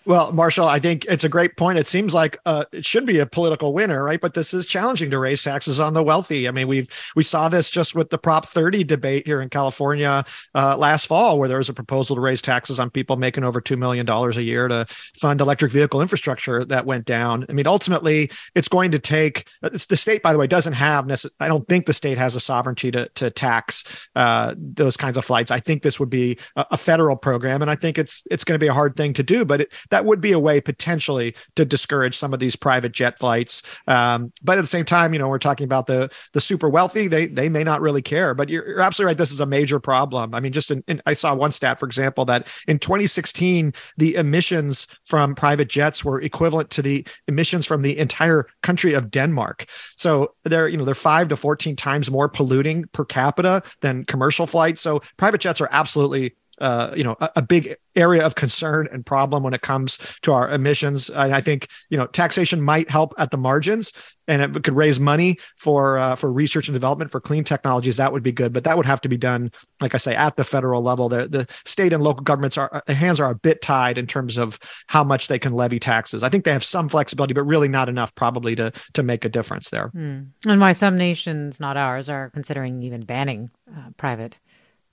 [0.03, 1.77] Well, Marshall, I think it's a great point.
[1.77, 4.19] It seems like uh, it should be a political winner, right?
[4.19, 6.47] But this is challenging to raise taxes on the wealthy.
[6.47, 10.25] I mean, we've we saw this just with the Prop 30 debate here in California
[10.55, 13.61] uh, last fall, where there was a proposal to raise taxes on people making over
[13.61, 14.87] two million dollars a year to
[15.19, 17.45] fund electric vehicle infrastructure that went down.
[17.47, 20.23] I mean, ultimately, it's going to take the state.
[20.23, 21.05] By the way, doesn't have.
[21.05, 23.83] Necess- I don't think the state has a sovereignty to to tax
[24.15, 25.51] uh, those kinds of flights.
[25.51, 28.55] I think this would be a, a federal program, and I think it's it's going
[28.55, 31.35] to be a hard thing to do, but it that would be a way potentially
[31.55, 33.61] to discourage some of these private jet flights.
[33.87, 37.07] Um, but at the same time, you know, we're talking about the the super wealthy.
[37.07, 38.33] They they may not really care.
[38.33, 39.17] But you're, you're absolutely right.
[39.17, 40.33] This is a major problem.
[40.33, 44.15] I mean, just in, in, I saw one stat, for example, that in 2016 the
[44.15, 49.65] emissions from private jets were equivalent to the emissions from the entire country of Denmark.
[49.97, 54.47] So they're you know they're five to 14 times more polluting per capita than commercial
[54.47, 54.81] flights.
[54.81, 59.05] So private jets are absolutely uh, you know a, a, big area of concern and
[59.05, 61.09] problem when it comes to our emissions.
[61.09, 63.91] And I think you know taxation might help at the margins,
[64.28, 67.97] and it could raise money for uh, for research and development for clean technologies.
[67.97, 69.51] That would be good, but that would have to be done,
[69.82, 71.09] like I say, at the federal level.
[71.09, 74.38] The the state and local governments are their hands are a bit tied in terms
[74.38, 76.22] of how much they can levy taxes.
[76.22, 79.30] I think they have some flexibility, but really not enough probably to to make a
[79.30, 79.89] difference there.
[79.95, 80.28] Mm.
[80.45, 84.38] And why some nations, not ours, are considering even banning uh, private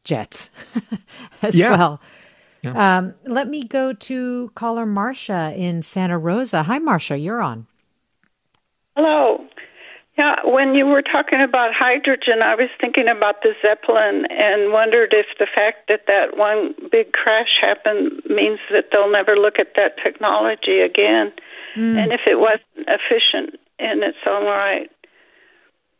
[0.09, 0.51] jets
[1.43, 1.77] as yeah.
[1.77, 2.01] well.
[2.63, 2.99] Yeah.
[2.99, 6.65] Um, let me go to caller Marcia in Santa Rosa.
[6.65, 7.67] Hi, Marcia, you're on.
[8.97, 9.45] Hello.
[10.17, 15.15] Yeah, when you were talking about hydrogen, I was thinking about the Zeppelin and wondered
[15.15, 19.75] if the fact that that one big crash happened means that they'll never look at
[19.77, 21.31] that technology again,
[21.77, 21.97] mm.
[21.97, 24.91] and if it wasn't efficient in its own right.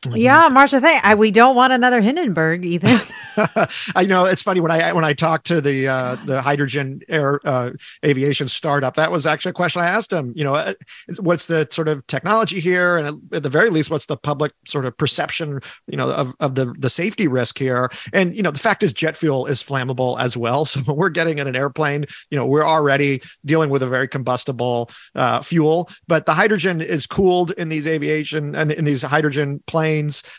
[0.07, 3.01] Yeah, Marcia, thank I, we don't want another Hindenburg, Ethan.
[3.97, 7.41] I know it's funny when I when I talked to the uh, the hydrogen air
[7.45, 7.71] uh,
[8.05, 8.95] aviation startup.
[8.95, 10.33] That was actually a question I asked them.
[10.37, 10.75] You know, uh,
[11.19, 14.85] what's the sort of technology here, and at the very least, what's the public sort
[14.85, 17.91] of perception, you know, of, of the the safety risk here?
[18.13, 20.65] And you know, the fact is, jet fuel is flammable as well.
[20.69, 24.07] So when we're getting in an airplane, you know, we're already dealing with a very
[24.07, 25.89] combustible uh, fuel.
[26.09, 29.88] But the hydrogen is cooled in these aviation and in these hydrogen planes.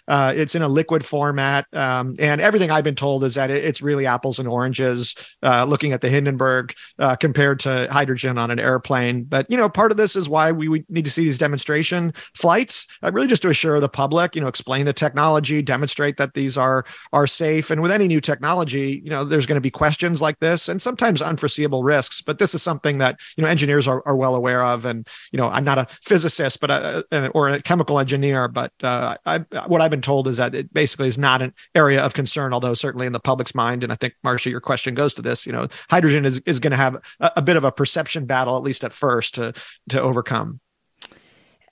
[0.07, 3.81] Uh, it's in a liquid format, um, and everything I've been told is that it's
[3.81, 5.15] really apples and oranges.
[5.43, 9.69] Uh, looking at the Hindenburg uh, compared to hydrogen on an airplane, but you know,
[9.69, 13.27] part of this is why we, we need to see these demonstration flights, uh, really
[13.27, 17.27] just to assure the public, you know, explain the technology, demonstrate that these are are
[17.27, 17.71] safe.
[17.71, 20.81] And with any new technology, you know, there's going to be questions like this, and
[20.81, 22.21] sometimes unforeseeable risks.
[22.21, 24.85] But this is something that you know engineers are, are well aware of.
[24.85, 28.71] And you know, I'm not a physicist, but a, a, or a chemical engineer, but
[28.83, 32.13] uh, I, what I've been told is that it basically is not an area of
[32.13, 33.83] concern, although certainly in the public's mind.
[33.83, 35.45] And I think Marcia, your question goes to this.
[35.45, 38.57] You know, hydrogen is is going to have a, a bit of a perception battle,
[38.57, 39.53] at least at first, to
[39.89, 40.59] to overcome.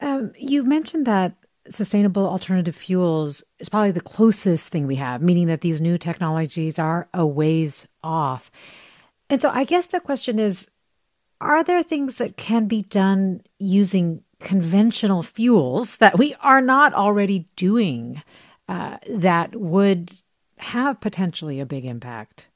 [0.01, 1.36] Um, you mentioned that
[1.70, 6.80] sustainable alternative fuels is probably the closest thing we have, meaning that these new technologies
[6.80, 8.51] are a ways off.
[9.30, 10.70] And so I guess the question is
[11.39, 17.47] are there things that can be done using conventional fuels that we are not already
[17.55, 18.21] doing
[18.67, 20.11] uh, that would
[20.57, 22.47] have potentially a big impact?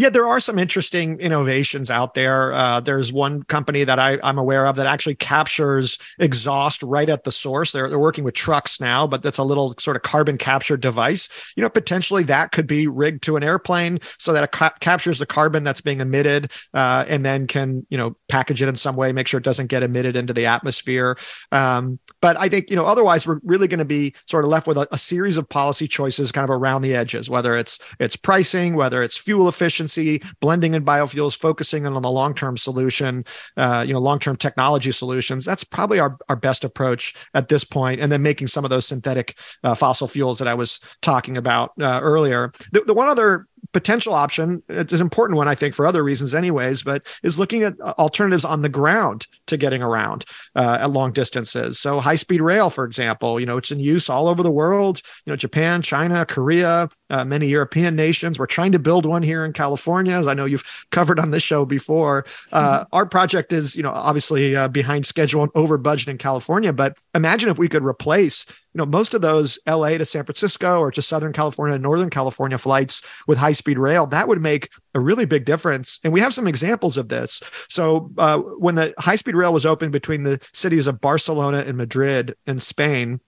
[0.00, 2.54] Yeah, there are some interesting innovations out there.
[2.54, 7.24] Uh, there's one company that I, am aware of that actually captures exhaust right at
[7.24, 7.72] the source.
[7.72, 11.28] They're, they're working with trucks now, but that's a little sort of carbon capture device.
[11.54, 15.18] You know, potentially that could be rigged to an airplane so that it ca- captures
[15.18, 18.96] the carbon that's being emitted uh, and then can, you know, package it in some
[18.96, 21.18] way, make sure it doesn't get emitted into the atmosphere.
[21.52, 24.66] Um, but I think, you know, otherwise we're really going to be sort of left
[24.66, 28.16] with a, a series of policy choices kind of around the edges, whether it's it's
[28.16, 33.24] pricing, whether it's fuel efficiency efficiency, blending in biofuels, focusing on the long term solution,
[33.56, 35.44] uh, you know, long term technology solutions.
[35.44, 38.00] That's probably our, our best approach at this point.
[38.00, 41.72] And then making some of those synthetic uh, fossil fuels that I was talking about
[41.80, 42.52] uh, earlier.
[42.72, 44.62] The, the one other potential option.
[44.68, 47.94] It's an important one i think for other reasons anyways but is looking at uh,
[47.98, 50.24] alternatives on the ground to getting around
[50.56, 51.78] uh, at long distances.
[51.78, 55.00] So high speed rail for example you know it's in use all over the world
[55.24, 58.38] you know japan china korea uh, many european nations.
[58.38, 61.42] We're trying to build one here in california as i know you've covered on this
[61.42, 62.24] show before.
[62.52, 62.84] Uh, mm-hmm.
[62.92, 66.98] our project is you know obviously uh, behind schedule and over budget in california but
[67.14, 70.90] imagine if we could replace you know most of those LA to San Francisco or
[70.90, 75.24] to Southern California, Northern California flights with high speed rail, that would make a really
[75.24, 75.98] big difference.
[76.04, 77.42] And we have some examples of this.
[77.68, 81.76] So uh, when the high speed rail was opened between the cities of Barcelona and
[81.76, 83.20] Madrid in Spain,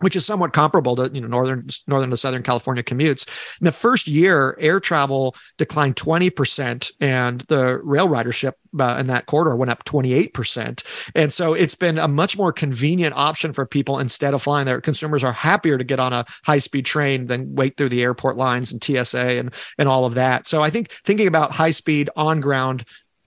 [0.00, 3.26] which is somewhat comparable to you know northern northern to southern California commutes.
[3.60, 9.26] In the first year, air travel declined 20%, and the rail ridership uh, in that
[9.26, 10.84] corridor went up 28%.
[11.14, 14.80] And so it's been a much more convenient option for people instead of flying Their
[14.80, 18.36] Consumers are happier to get on a high speed train than wait through the airport
[18.36, 20.46] lines and TSA and and all of that.
[20.46, 22.84] So I think thinking about high speed on ground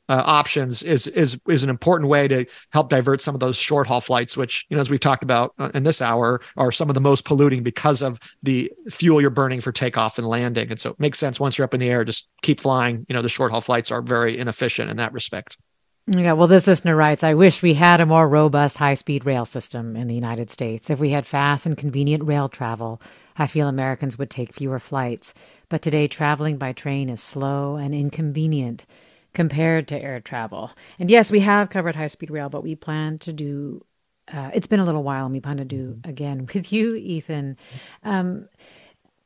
[0.09, 3.87] uh, options is is is an important way to help divert some of those short
[3.87, 6.89] haul flights, which you know as we've talked about uh, in this hour are some
[6.89, 10.69] of the most polluting because of the fuel you're burning for takeoff and landing.
[10.69, 13.05] And so it makes sense once you're up in the air, just keep flying.
[13.07, 15.57] You know the short haul flights are very inefficient in that respect.
[16.05, 19.45] Yeah, well, this listener writes, I wish we had a more robust high speed rail
[19.45, 20.89] system in the United States.
[20.89, 23.01] If we had fast and convenient rail travel,
[23.37, 25.33] I feel Americans would take fewer flights.
[25.69, 28.85] But today, traveling by train is slow and inconvenient
[29.33, 30.71] compared to air travel.
[30.99, 33.85] And yes, we have covered high speed rail, but we plan to do.
[34.31, 37.57] Uh, it's been a little while, and we plan to do again with you, Ethan.
[38.03, 38.47] Um,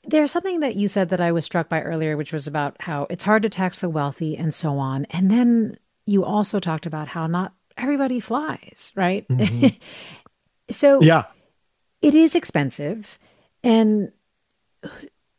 [0.04, 3.08] there's something that you said that I was struck by earlier, which was about how
[3.10, 5.06] it's hard to tax the wealthy and so on.
[5.10, 9.28] And then you also talked about how not everybody flies, right?
[9.28, 9.68] Mm-hmm.
[10.72, 11.26] so yeah,
[12.02, 13.20] it is expensive,
[13.64, 14.12] and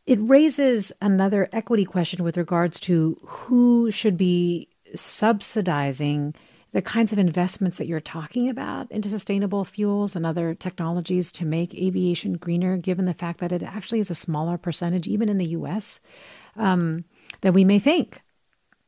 [0.09, 6.35] it raises another equity question with regards to who should be subsidizing
[6.73, 11.45] the kinds of investments that you're talking about into sustainable fuels and other technologies to
[11.45, 15.37] make aviation greener, given the fact that it actually is a smaller percentage, even in
[15.37, 16.01] the US,
[16.57, 17.05] um,
[17.43, 18.23] than we may think.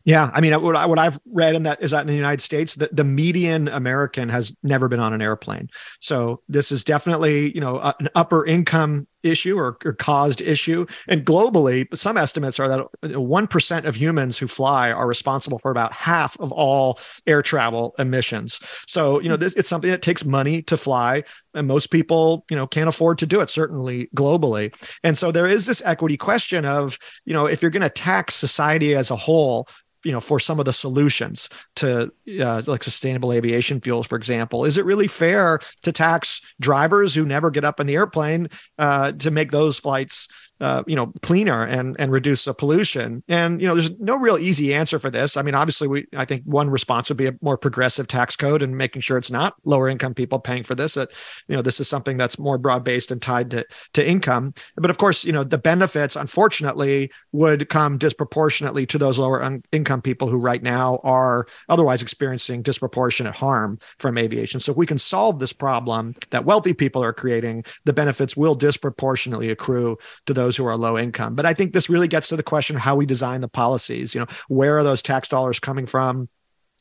[0.05, 2.41] Yeah, I mean, what, I, what I've read in that is that in the United
[2.41, 5.69] States, the, the median American has never been on an airplane.
[6.01, 10.87] So this is definitely, you know, an upper income issue or, or, caused issue.
[11.09, 15.93] And globally, some estimates are that 1% of humans who fly are responsible for about
[15.93, 18.61] half of all air travel emissions.
[18.87, 22.57] So, you know, this it's something that takes money to fly and most people, you
[22.57, 24.75] know, can't afford to do it certainly globally.
[25.03, 28.35] And so there is this equity question of, you know, if you're going to tax
[28.35, 29.69] society as a whole
[30.05, 34.65] you know for some of the solutions to uh, like sustainable aviation fuels for example.
[34.65, 38.49] Is it really fair to tax drivers who never get up in the airplane
[38.79, 40.29] uh, to make those flights
[40.61, 43.23] uh, you know cleaner and and reduce the pollution.
[43.29, 45.37] And you know there's no real easy answer for this.
[45.37, 48.63] I mean obviously we i think one response would be a more progressive tax code
[48.63, 51.11] and making sure it's not lower income people paying for this that
[51.49, 54.55] you know this is something that's more broad based and tied to to income.
[54.77, 59.63] But of course you know the benefits unfortunately would come disproportionately to those lower un-
[59.73, 64.61] income people who right now are otherwise experiencing disproportionate harm from aviation.
[64.61, 68.55] So if we can solve this problem that wealthy people are creating the benefits will
[68.55, 69.97] disproportionately accrue
[70.27, 71.37] to those those who are low income.
[71.37, 74.17] But I think this really gets to the question how we design the policies.
[74.17, 76.29] You know, where are those tax dollars coming from?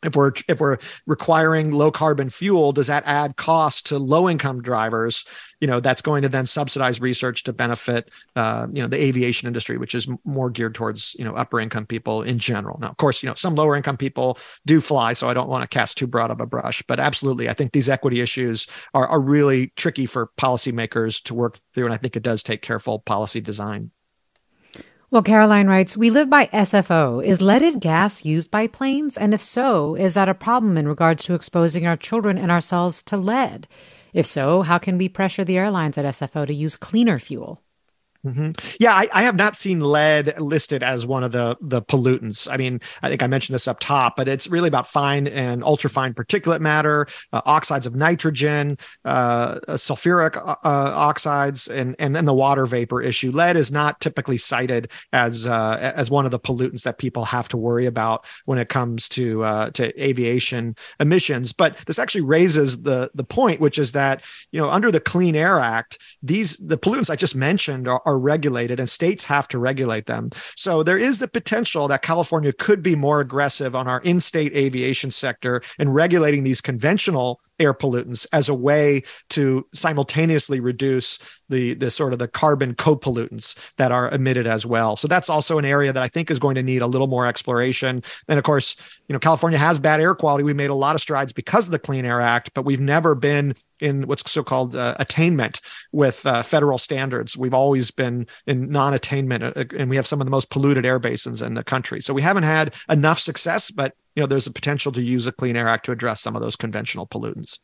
[0.03, 4.61] If we're if we're requiring low carbon fuel does that add cost to low income
[4.61, 5.25] drivers?
[5.59, 9.47] You know that's going to then subsidize research to benefit uh, you know the aviation
[9.47, 12.79] industry which is more geared towards you know upper income people in general.
[12.79, 15.61] Now of course you know some lower income people do fly so i don't want
[15.61, 19.07] to cast too broad of a brush but absolutely i think these equity issues are,
[19.07, 22.99] are really tricky for policymakers to work through and i think it does take careful
[22.99, 23.91] policy design
[25.11, 27.23] well, Caroline writes, we live by SFO.
[27.23, 29.17] Is leaded gas used by planes?
[29.17, 33.01] And if so, is that a problem in regards to exposing our children and ourselves
[33.03, 33.67] to lead?
[34.13, 37.59] If so, how can we pressure the airlines at SFO to use cleaner fuel?
[38.25, 38.51] Mm-hmm.
[38.81, 42.51] Yeah, I, I, have not seen lead listed as one of the the pollutants.
[42.51, 45.61] I mean, I think I mentioned this up top, but it's really about fine and
[45.61, 52.13] ultrafine particulate matter, uh, oxides of nitrogen, uh, uh sulfuric uh, uh, oxides, and and
[52.13, 53.31] then the water vapor issue.
[53.31, 57.47] Lead is not typically cited as uh, as one of the pollutants that people have
[57.47, 61.53] to worry about when it comes to to aviation emissions.
[61.53, 65.37] But this actually raises the the point, which is that you know under the Clean
[65.37, 69.59] Air Act, these the pollutants I just mentioned are are regulated and states have to
[69.59, 70.31] regulate them.
[70.55, 74.55] So there is the potential that California could be more aggressive on our in state
[74.55, 81.73] aviation sector in regulating these conventional air pollutants as a way to simultaneously reduce the
[81.73, 84.95] the sort of the carbon co-pollutants that are emitted as well.
[84.95, 87.25] So that's also an area that I think is going to need a little more
[87.25, 88.03] exploration.
[88.27, 88.75] And of course,
[89.07, 90.43] you know, California has bad air quality.
[90.43, 93.15] We made a lot of strides because of the Clean Air Act, but we've never
[93.15, 97.35] been in what's so-called uh, attainment with uh, federal standards.
[97.35, 100.99] We've always been in non-attainment, uh, and we have some of the most polluted air
[100.99, 102.01] basins in the country.
[102.01, 105.31] So we haven't had enough success, but you know, there's a potential to use a
[105.31, 107.59] Clean Air Act to address some of those conventional pollutants.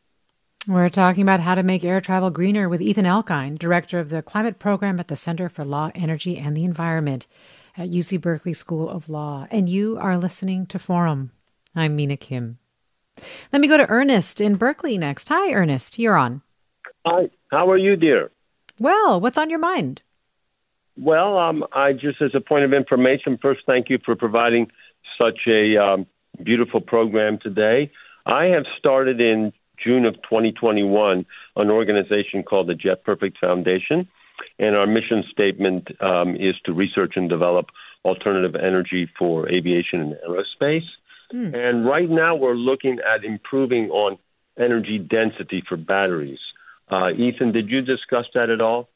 [0.65, 4.21] We're talking about how to make air travel greener with Ethan Elkind, director of the
[4.21, 7.27] climate program at the Center for Law, Energy, and the Environment
[7.75, 9.47] at UC Berkeley School of Law.
[9.51, 11.31] And you are listening to Forum.
[11.75, 12.57] I'm Mina Kim.
[13.51, 15.27] Let me go to Ernest in Berkeley next.
[15.27, 15.99] Hi, Ernest.
[15.99, 16.41] You're on.
[17.05, 17.31] Hi.
[17.51, 18.31] How are you, dear?
[18.79, 20.03] Well, what's on your mind?
[20.97, 24.71] Well, um, I just, as a point of information, first, thank you for providing
[25.17, 26.07] such a um,
[26.43, 27.91] beautiful program today.
[28.25, 31.25] I have started in June of 2021
[31.55, 34.07] an organization called the Jet Perfect Foundation,
[34.59, 37.67] and our mission statement um, is to research and develop
[38.03, 40.86] alternative energy for aviation and aerospace.
[41.33, 41.55] Mm.
[41.55, 44.17] And right now, we're looking at improving on
[44.57, 46.39] energy density for batteries.
[46.89, 48.89] Uh, Ethan, did you discuss that at all?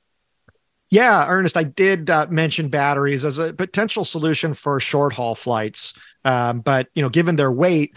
[0.92, 5.94] Yeah, Ernest, I did uh, mention batteries as a potential solution for short haul flights.
[6.26, 7.96] Um, but you know, given their weight,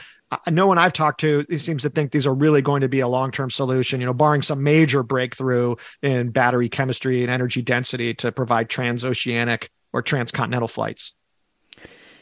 [0.49, 3.09] no one I've talked to seems to think these are really going to be a
[3.09, 4.01] long-term solution.
[4.01, 9.69] You know, barring some major breakthrough in battery chemistry and energy density to provide transoceanic
[9.93, 11.15] or transcontinental flights.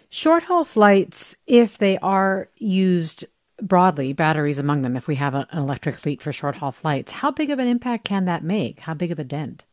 [0.09, 3.27] Short haul flights, if they are used
[3.63, 7.31] broadly, batteries among them, if we have an electric fleet for short haul flights, how
[7.31, 8.81] big of an impact can that make?
[8.81, 9.65] How big of a dent?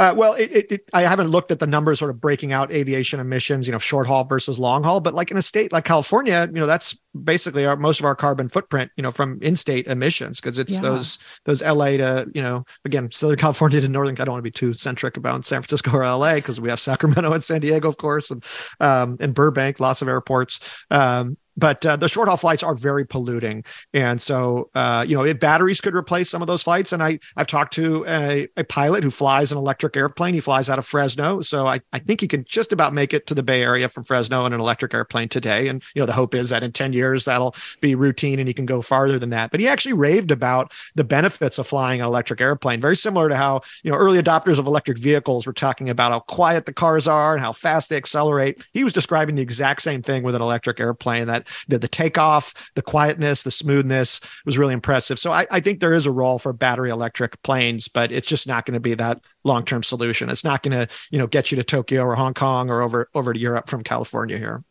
[0.00, 2.72] Uh, well, it, it, it, I haven't looked at the numbers sort of breaking out
[2.72, 5.84] aviation emissions, you know, short haul versus long haul, but like in a state like
[5.84, 9.86] California, you know, that's basically our most of our carbon footprint, you know, from in-state
[9.88, 10.80] emissions because it's yeah.
[10.80, 14.18] those those LA to, you know, again, Southern California to Northern.
[14.18, 16.80] I don't want to be too centric about San Francisco or LA because we have
[16.80, 18.42] Sacramento and San Diego, of course, and
[18.80, 20.60] um, and Burbank, lots of airports.
[20.90, 25.24] Um, but uh, the short haul flights are very polluting, and so uh, you know
[25.24, 28.64] if batteries could replace some of those flights, and I I've talked to a, a
[28.64, 30.34] pilot who flies an electric airplane.
[30.34, 33.26] He flies out of Fresno, so I I think he can just about make it
[33.26, 35.68] to the Bay Area from Fresno in an electric airplane today.
[35.68, 38.54] And you know the hope is that in ten years that'll be routine and he
[38.54, 39.50] can go farther than that.
[39.50, 43.36] But he actually raved about the benefits of flying an electric airplane, very similar to
[43.36, 47.06] how you know early adopters of electric vehicles were talking about how quiet the cars
[47.06, 48.64] are and how fast they accelerate.
[48.72, 52.54] He was describing the exact same thing with an electric airplane that the, the takeoff,
[52.74, 55.18] the quietness, the smoothness was really impressive.
[55.18, 58.46] So I, I think there is a role for battery electric planes, but it's just
[58.46, 60.30] not going to be that long-term solution.
[60.30, 63.08] It's not going to, you know, get you to Tokyo or Hong Kong or over
[63.14, 64.64] over to Europe from California here.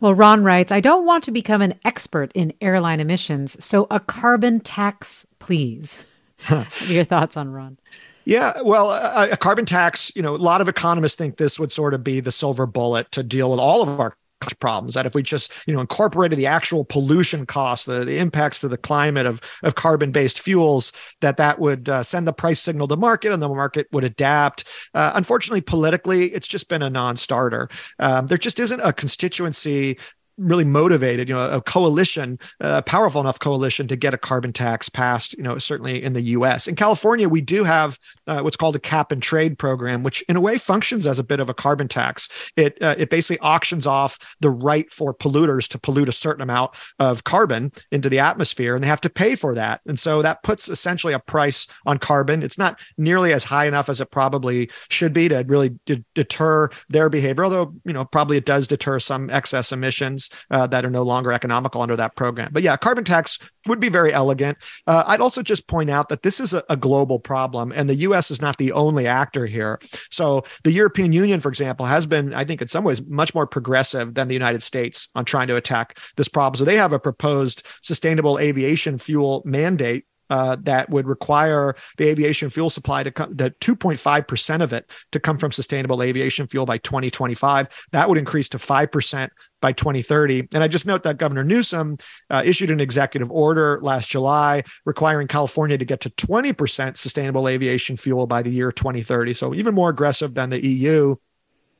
[0.00, 4.00] Well, Ron writes, I don't want to become an expert in airline emissions, so a
[4.00, 6.04] carbon tax, please.
[6.86, 7.78] your thoughts on Ron?
[8.24, 11.72] Yeah, well, a, a, carbon tax, you know, a lot of economists think this would
[11.72, 14.14] sort of be the silver bullet to deal with all of our
[14.60, 18.60] problems that if we just you know incorporated the actual pollution costs the, the impacts
[18.60, 22.60] to the climate of of carbon based fuels that that would uh, send the price
[22.60, 24.64] signal to market and the market would adapt.
[24.94, 27.68] Uh, unfortunately politically it's just been a non-starter.
[27.98, 29.98] Um, there just isn't a constituency
[30.42, 34.88] really motivated, you know, a coalition, a powerful enough coalition to get a carbon tax
[34.88, 36.66] passed, you know, certainly in the US.
[36.66, 40.36] In California, we do have uh, what's called a cap and trade program, which in
[40.36, 42.28] a way functions as a bit of a carbon tax.
[42.56, 46.72] It, uh, it basically auctions off the right for polluters to pollute a certain amount
[46.98, 49.80] of carbon into the atmosphere, and they have to pay for that.
[49.86, 52.42] And so that puts essentially a price on carbon.
[52.42, 56.70] It's not nearly as high enough as it probably should be to really de- deter
[56.88, 60.90] their behavior, although, you know, probably it does deter some excess emissions uh, that are
[60.90, 62.50] no longer economical under that program.
[62.52, 64.58] But yeah, carbon tax would be very elegant.
[64.86, 67.94] Uh, I'd also just point out that this is a, a, global problem, and the
[67.94, 68.30] U.S.
[68.30, 69.78] is not the only actor here.
[70.10, 73.46] So the European Union, for example, has been, I think, in some ways, much more
[73.46, 76.58] progressive than the United States on trying to attack this problem.
[76.58, 82.48] So they have a proposed sustainable aviation fuel mandate uh, that would require the aviation
[82.48, 86.78] fuel supply to come to 2.5% of it to come from sustainable aviation fuel by
[86.78, 87.68] 2025.
[87.92, 89.28] That would increase to 5%
[89.62, 90.48] by 2030.
[90.52, 91.96] And I just note that Governor Newsom
[92.28, 97.96] uh, issued an executive order last July requiring California to get to 20% sustainable aviation
[97.96, 99.32] fuel by the year 2030.
[99.32, 101.16] So even more aggressive than the EU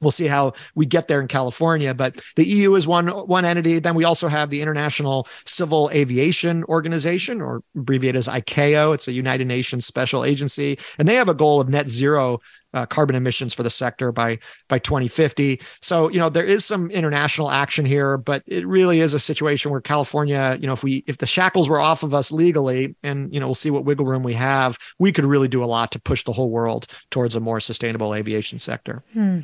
[0.02, 1.94] we'll see how we get there in California.
[1.94, 3.78] But the EU is one one entity.
[3.78, 8.94] Then we also have the International Civil Aviation Organization, or abbreviated as ICAO.
[8.94, 12.40] It's a United Nations special agency, and they have a goal of net zero
[12.74, 14.38] uh, carbon emissions for the sector by
[14.68, 15.60] by 2050.
[15.80, 19.70] So you know there is some international action here, but it really is a situation
[19.70, 23.32] where California, you know, if we if the shackles were off of us legally, and
[23.32, 25.92] you know we'll see what wiggle room we have, we could really do a lot
[25.92, 29.02] to push the whole world towards a more sustainable aviation sector.
[29.12, 29.40] Hmm.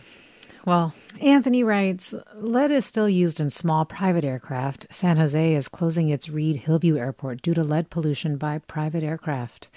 [0.69, 0.93] Well,
[1.23, 4.87] Anthony writes lead is still used in small private aircraft.
[4.91, 9.69] San Jose is closing its Reed Hillview Airport due to lead pollution by private aircraft.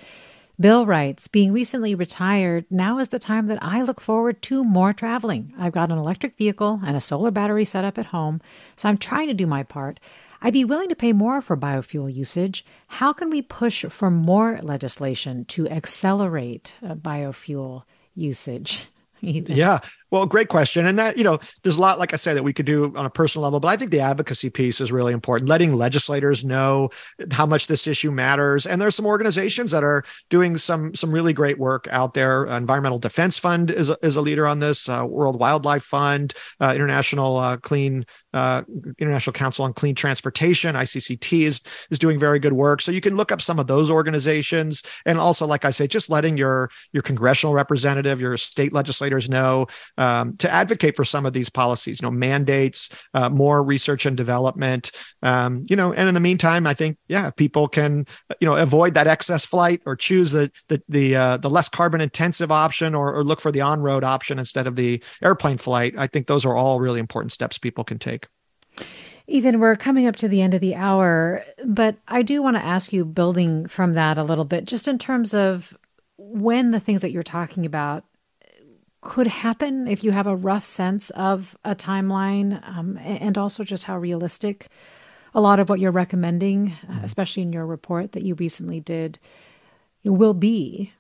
[0.60, 4.92] Bill writes, being recently retired, now is the time that I look forward to more
[4.92, 5.54] traveling.
[5.58, 8.42] I've got an electric vehicle and a solar battery set up at home,
[8.76, 9.98] so I'm trying to do my part.
[10.42, 12.66] I'd be willing to pay more for biofuel usage.
[12.88, 17.84] How can we push for more legislation to accelerate uh, biofuel
[18.14, 18.88] usage?
[19.22, 19.80] yeah.
[20.12, 20.86] Well, great question.
[20.88, 23.06] And that, you know, there's a lot, like I said, that we could do on
[23.06, 26.90] a personal level, but I think the advocacy piece is really important, letting legislators know
[27.32, 28.66] how much this issue matters.
[28.66, 32.46] And there's some organizations that are doing some some really great work out there.
[32.46, 36.74] Environmental Defense Fund is a, is a leader on this, uh, World Wildlife Fund, uh,
[36.76, 38.64] International uh, Clean uh,
[38.98, 42.82] International Council on Clean Transportation, ICCT is is doing very good work.
[42.82, 46.10] So you can look up some of those organizations, and also, like I say, just
[46.10, 49.68] letting your your congressional representative, your state legislators know
[50.02, 54.18] um, to advocate for some of these policies, you know, mandates, uh, more research and
[54.18, 54.92] development,
[55.22, 58.08] um, you know, and in the meantime, I think, yeah, people can,
[58.40, 62.02] you know, avoid that excess flight or choose the the the, uh, the less carbon
[62.02, 65.94] intensive option or, or look for the on road option instead of the airplane flight.
[65.96, 68.26] I think those are all really important steps people can take.
[69.28, 72.66] Ethan, we're coming up to the end of the hour, but I do want to
[72.66, 75.78] ask you, building from that a little bit, just in terms of
[76.18, 78.04] when the things that you're talking about
[79.02, 83.86] could happen if you have a rough sense of a timeline um, and also just
[83.86, 84.68] how realistic
[85.34, 87.06] a lot of what you're recommending, uh, mm-hmm.
[87.06, 89.18] especially in your report that you recently did,
[90.04, 90.94] will be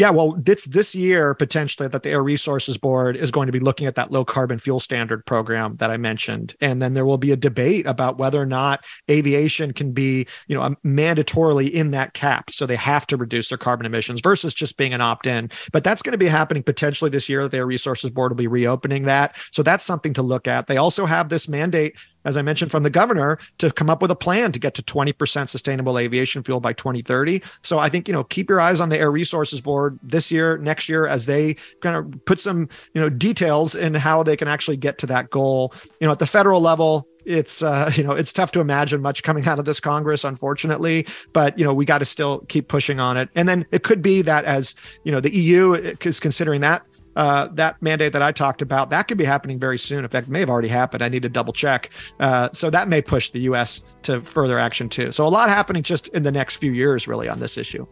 [0.00, 3.60] yeah, well, this this year potentially that the Air Resources Board is going to be
[3.60, 7.18] looking at that low carbon fuel standard program that I mentioned, and then there will
[7.18, 11.90] be a debate about whether or not aviation can be, you know, um, mandatorily in
[11.90, 15.50] that cap, so they have to reduce their carbon emissions versus just being an opt-in.
[15.70, 17.46] But that's going to be happening potentially this year.
[17.46, 20.66] The Air Resources Board will be reopening that, so that's something to look at.
[20.66, 21.94] They also have this mandate
[22.24, 24.82] as I mentioned, from the governor to come up with a plan to get to
[24.82, 27.42] 20% sustainable aviation fuel by 2030.
[27.62, 30.58] So I think, you know, keep your eyes on the Air Resources Board this year,
[30.58, 34.48] next year, as they kind of put some, you know, details in how they can
[34.48, 35.72] actually get to that goal.
[36.00, 39.22] You know, at the federal level, it's uh, you know it's tough to imagine much
[39.22, 43.00] coming out of this congress unfortunately but you know we got to still keep pushing
[43.00, 46.60] on it and then it could be that as you know the eu is considering
[46.60, 50.04] that uh, that mandate that I talked about, that could be happening very soon.
[50.04, 51.02] In fact, may have already happened.
[51.02, 51.90] I need to double check.
[52.18, 53.84] Uh, so that may push the U.S.
[54.02, 55.12] to further action too.
[55.12, 57.86] So a lot happening just in the next few years, really, on this issue.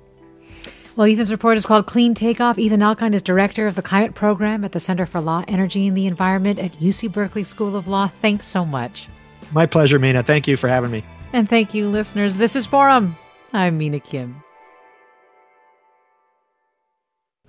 [0.96, 2.58] Well, Ethan's report is called Clean Takeoff.
[2.58, 5.96] Ethan Elkind is director of the climate program at the Center for Law, Energy, and
[5.96, 8.10] the Environment at UC Berkeley School of Law.
[8.20, 9.08] Thanks so much.
[9.52, 10.24] My pleasure, Mina.
[10.24, 11.04] Thank you for having me.
[11.32, 12.36] And thank you, listeners.
[12.36, 13.16] This is Forum.
[13.52, 14.42] I'm Mina Kim.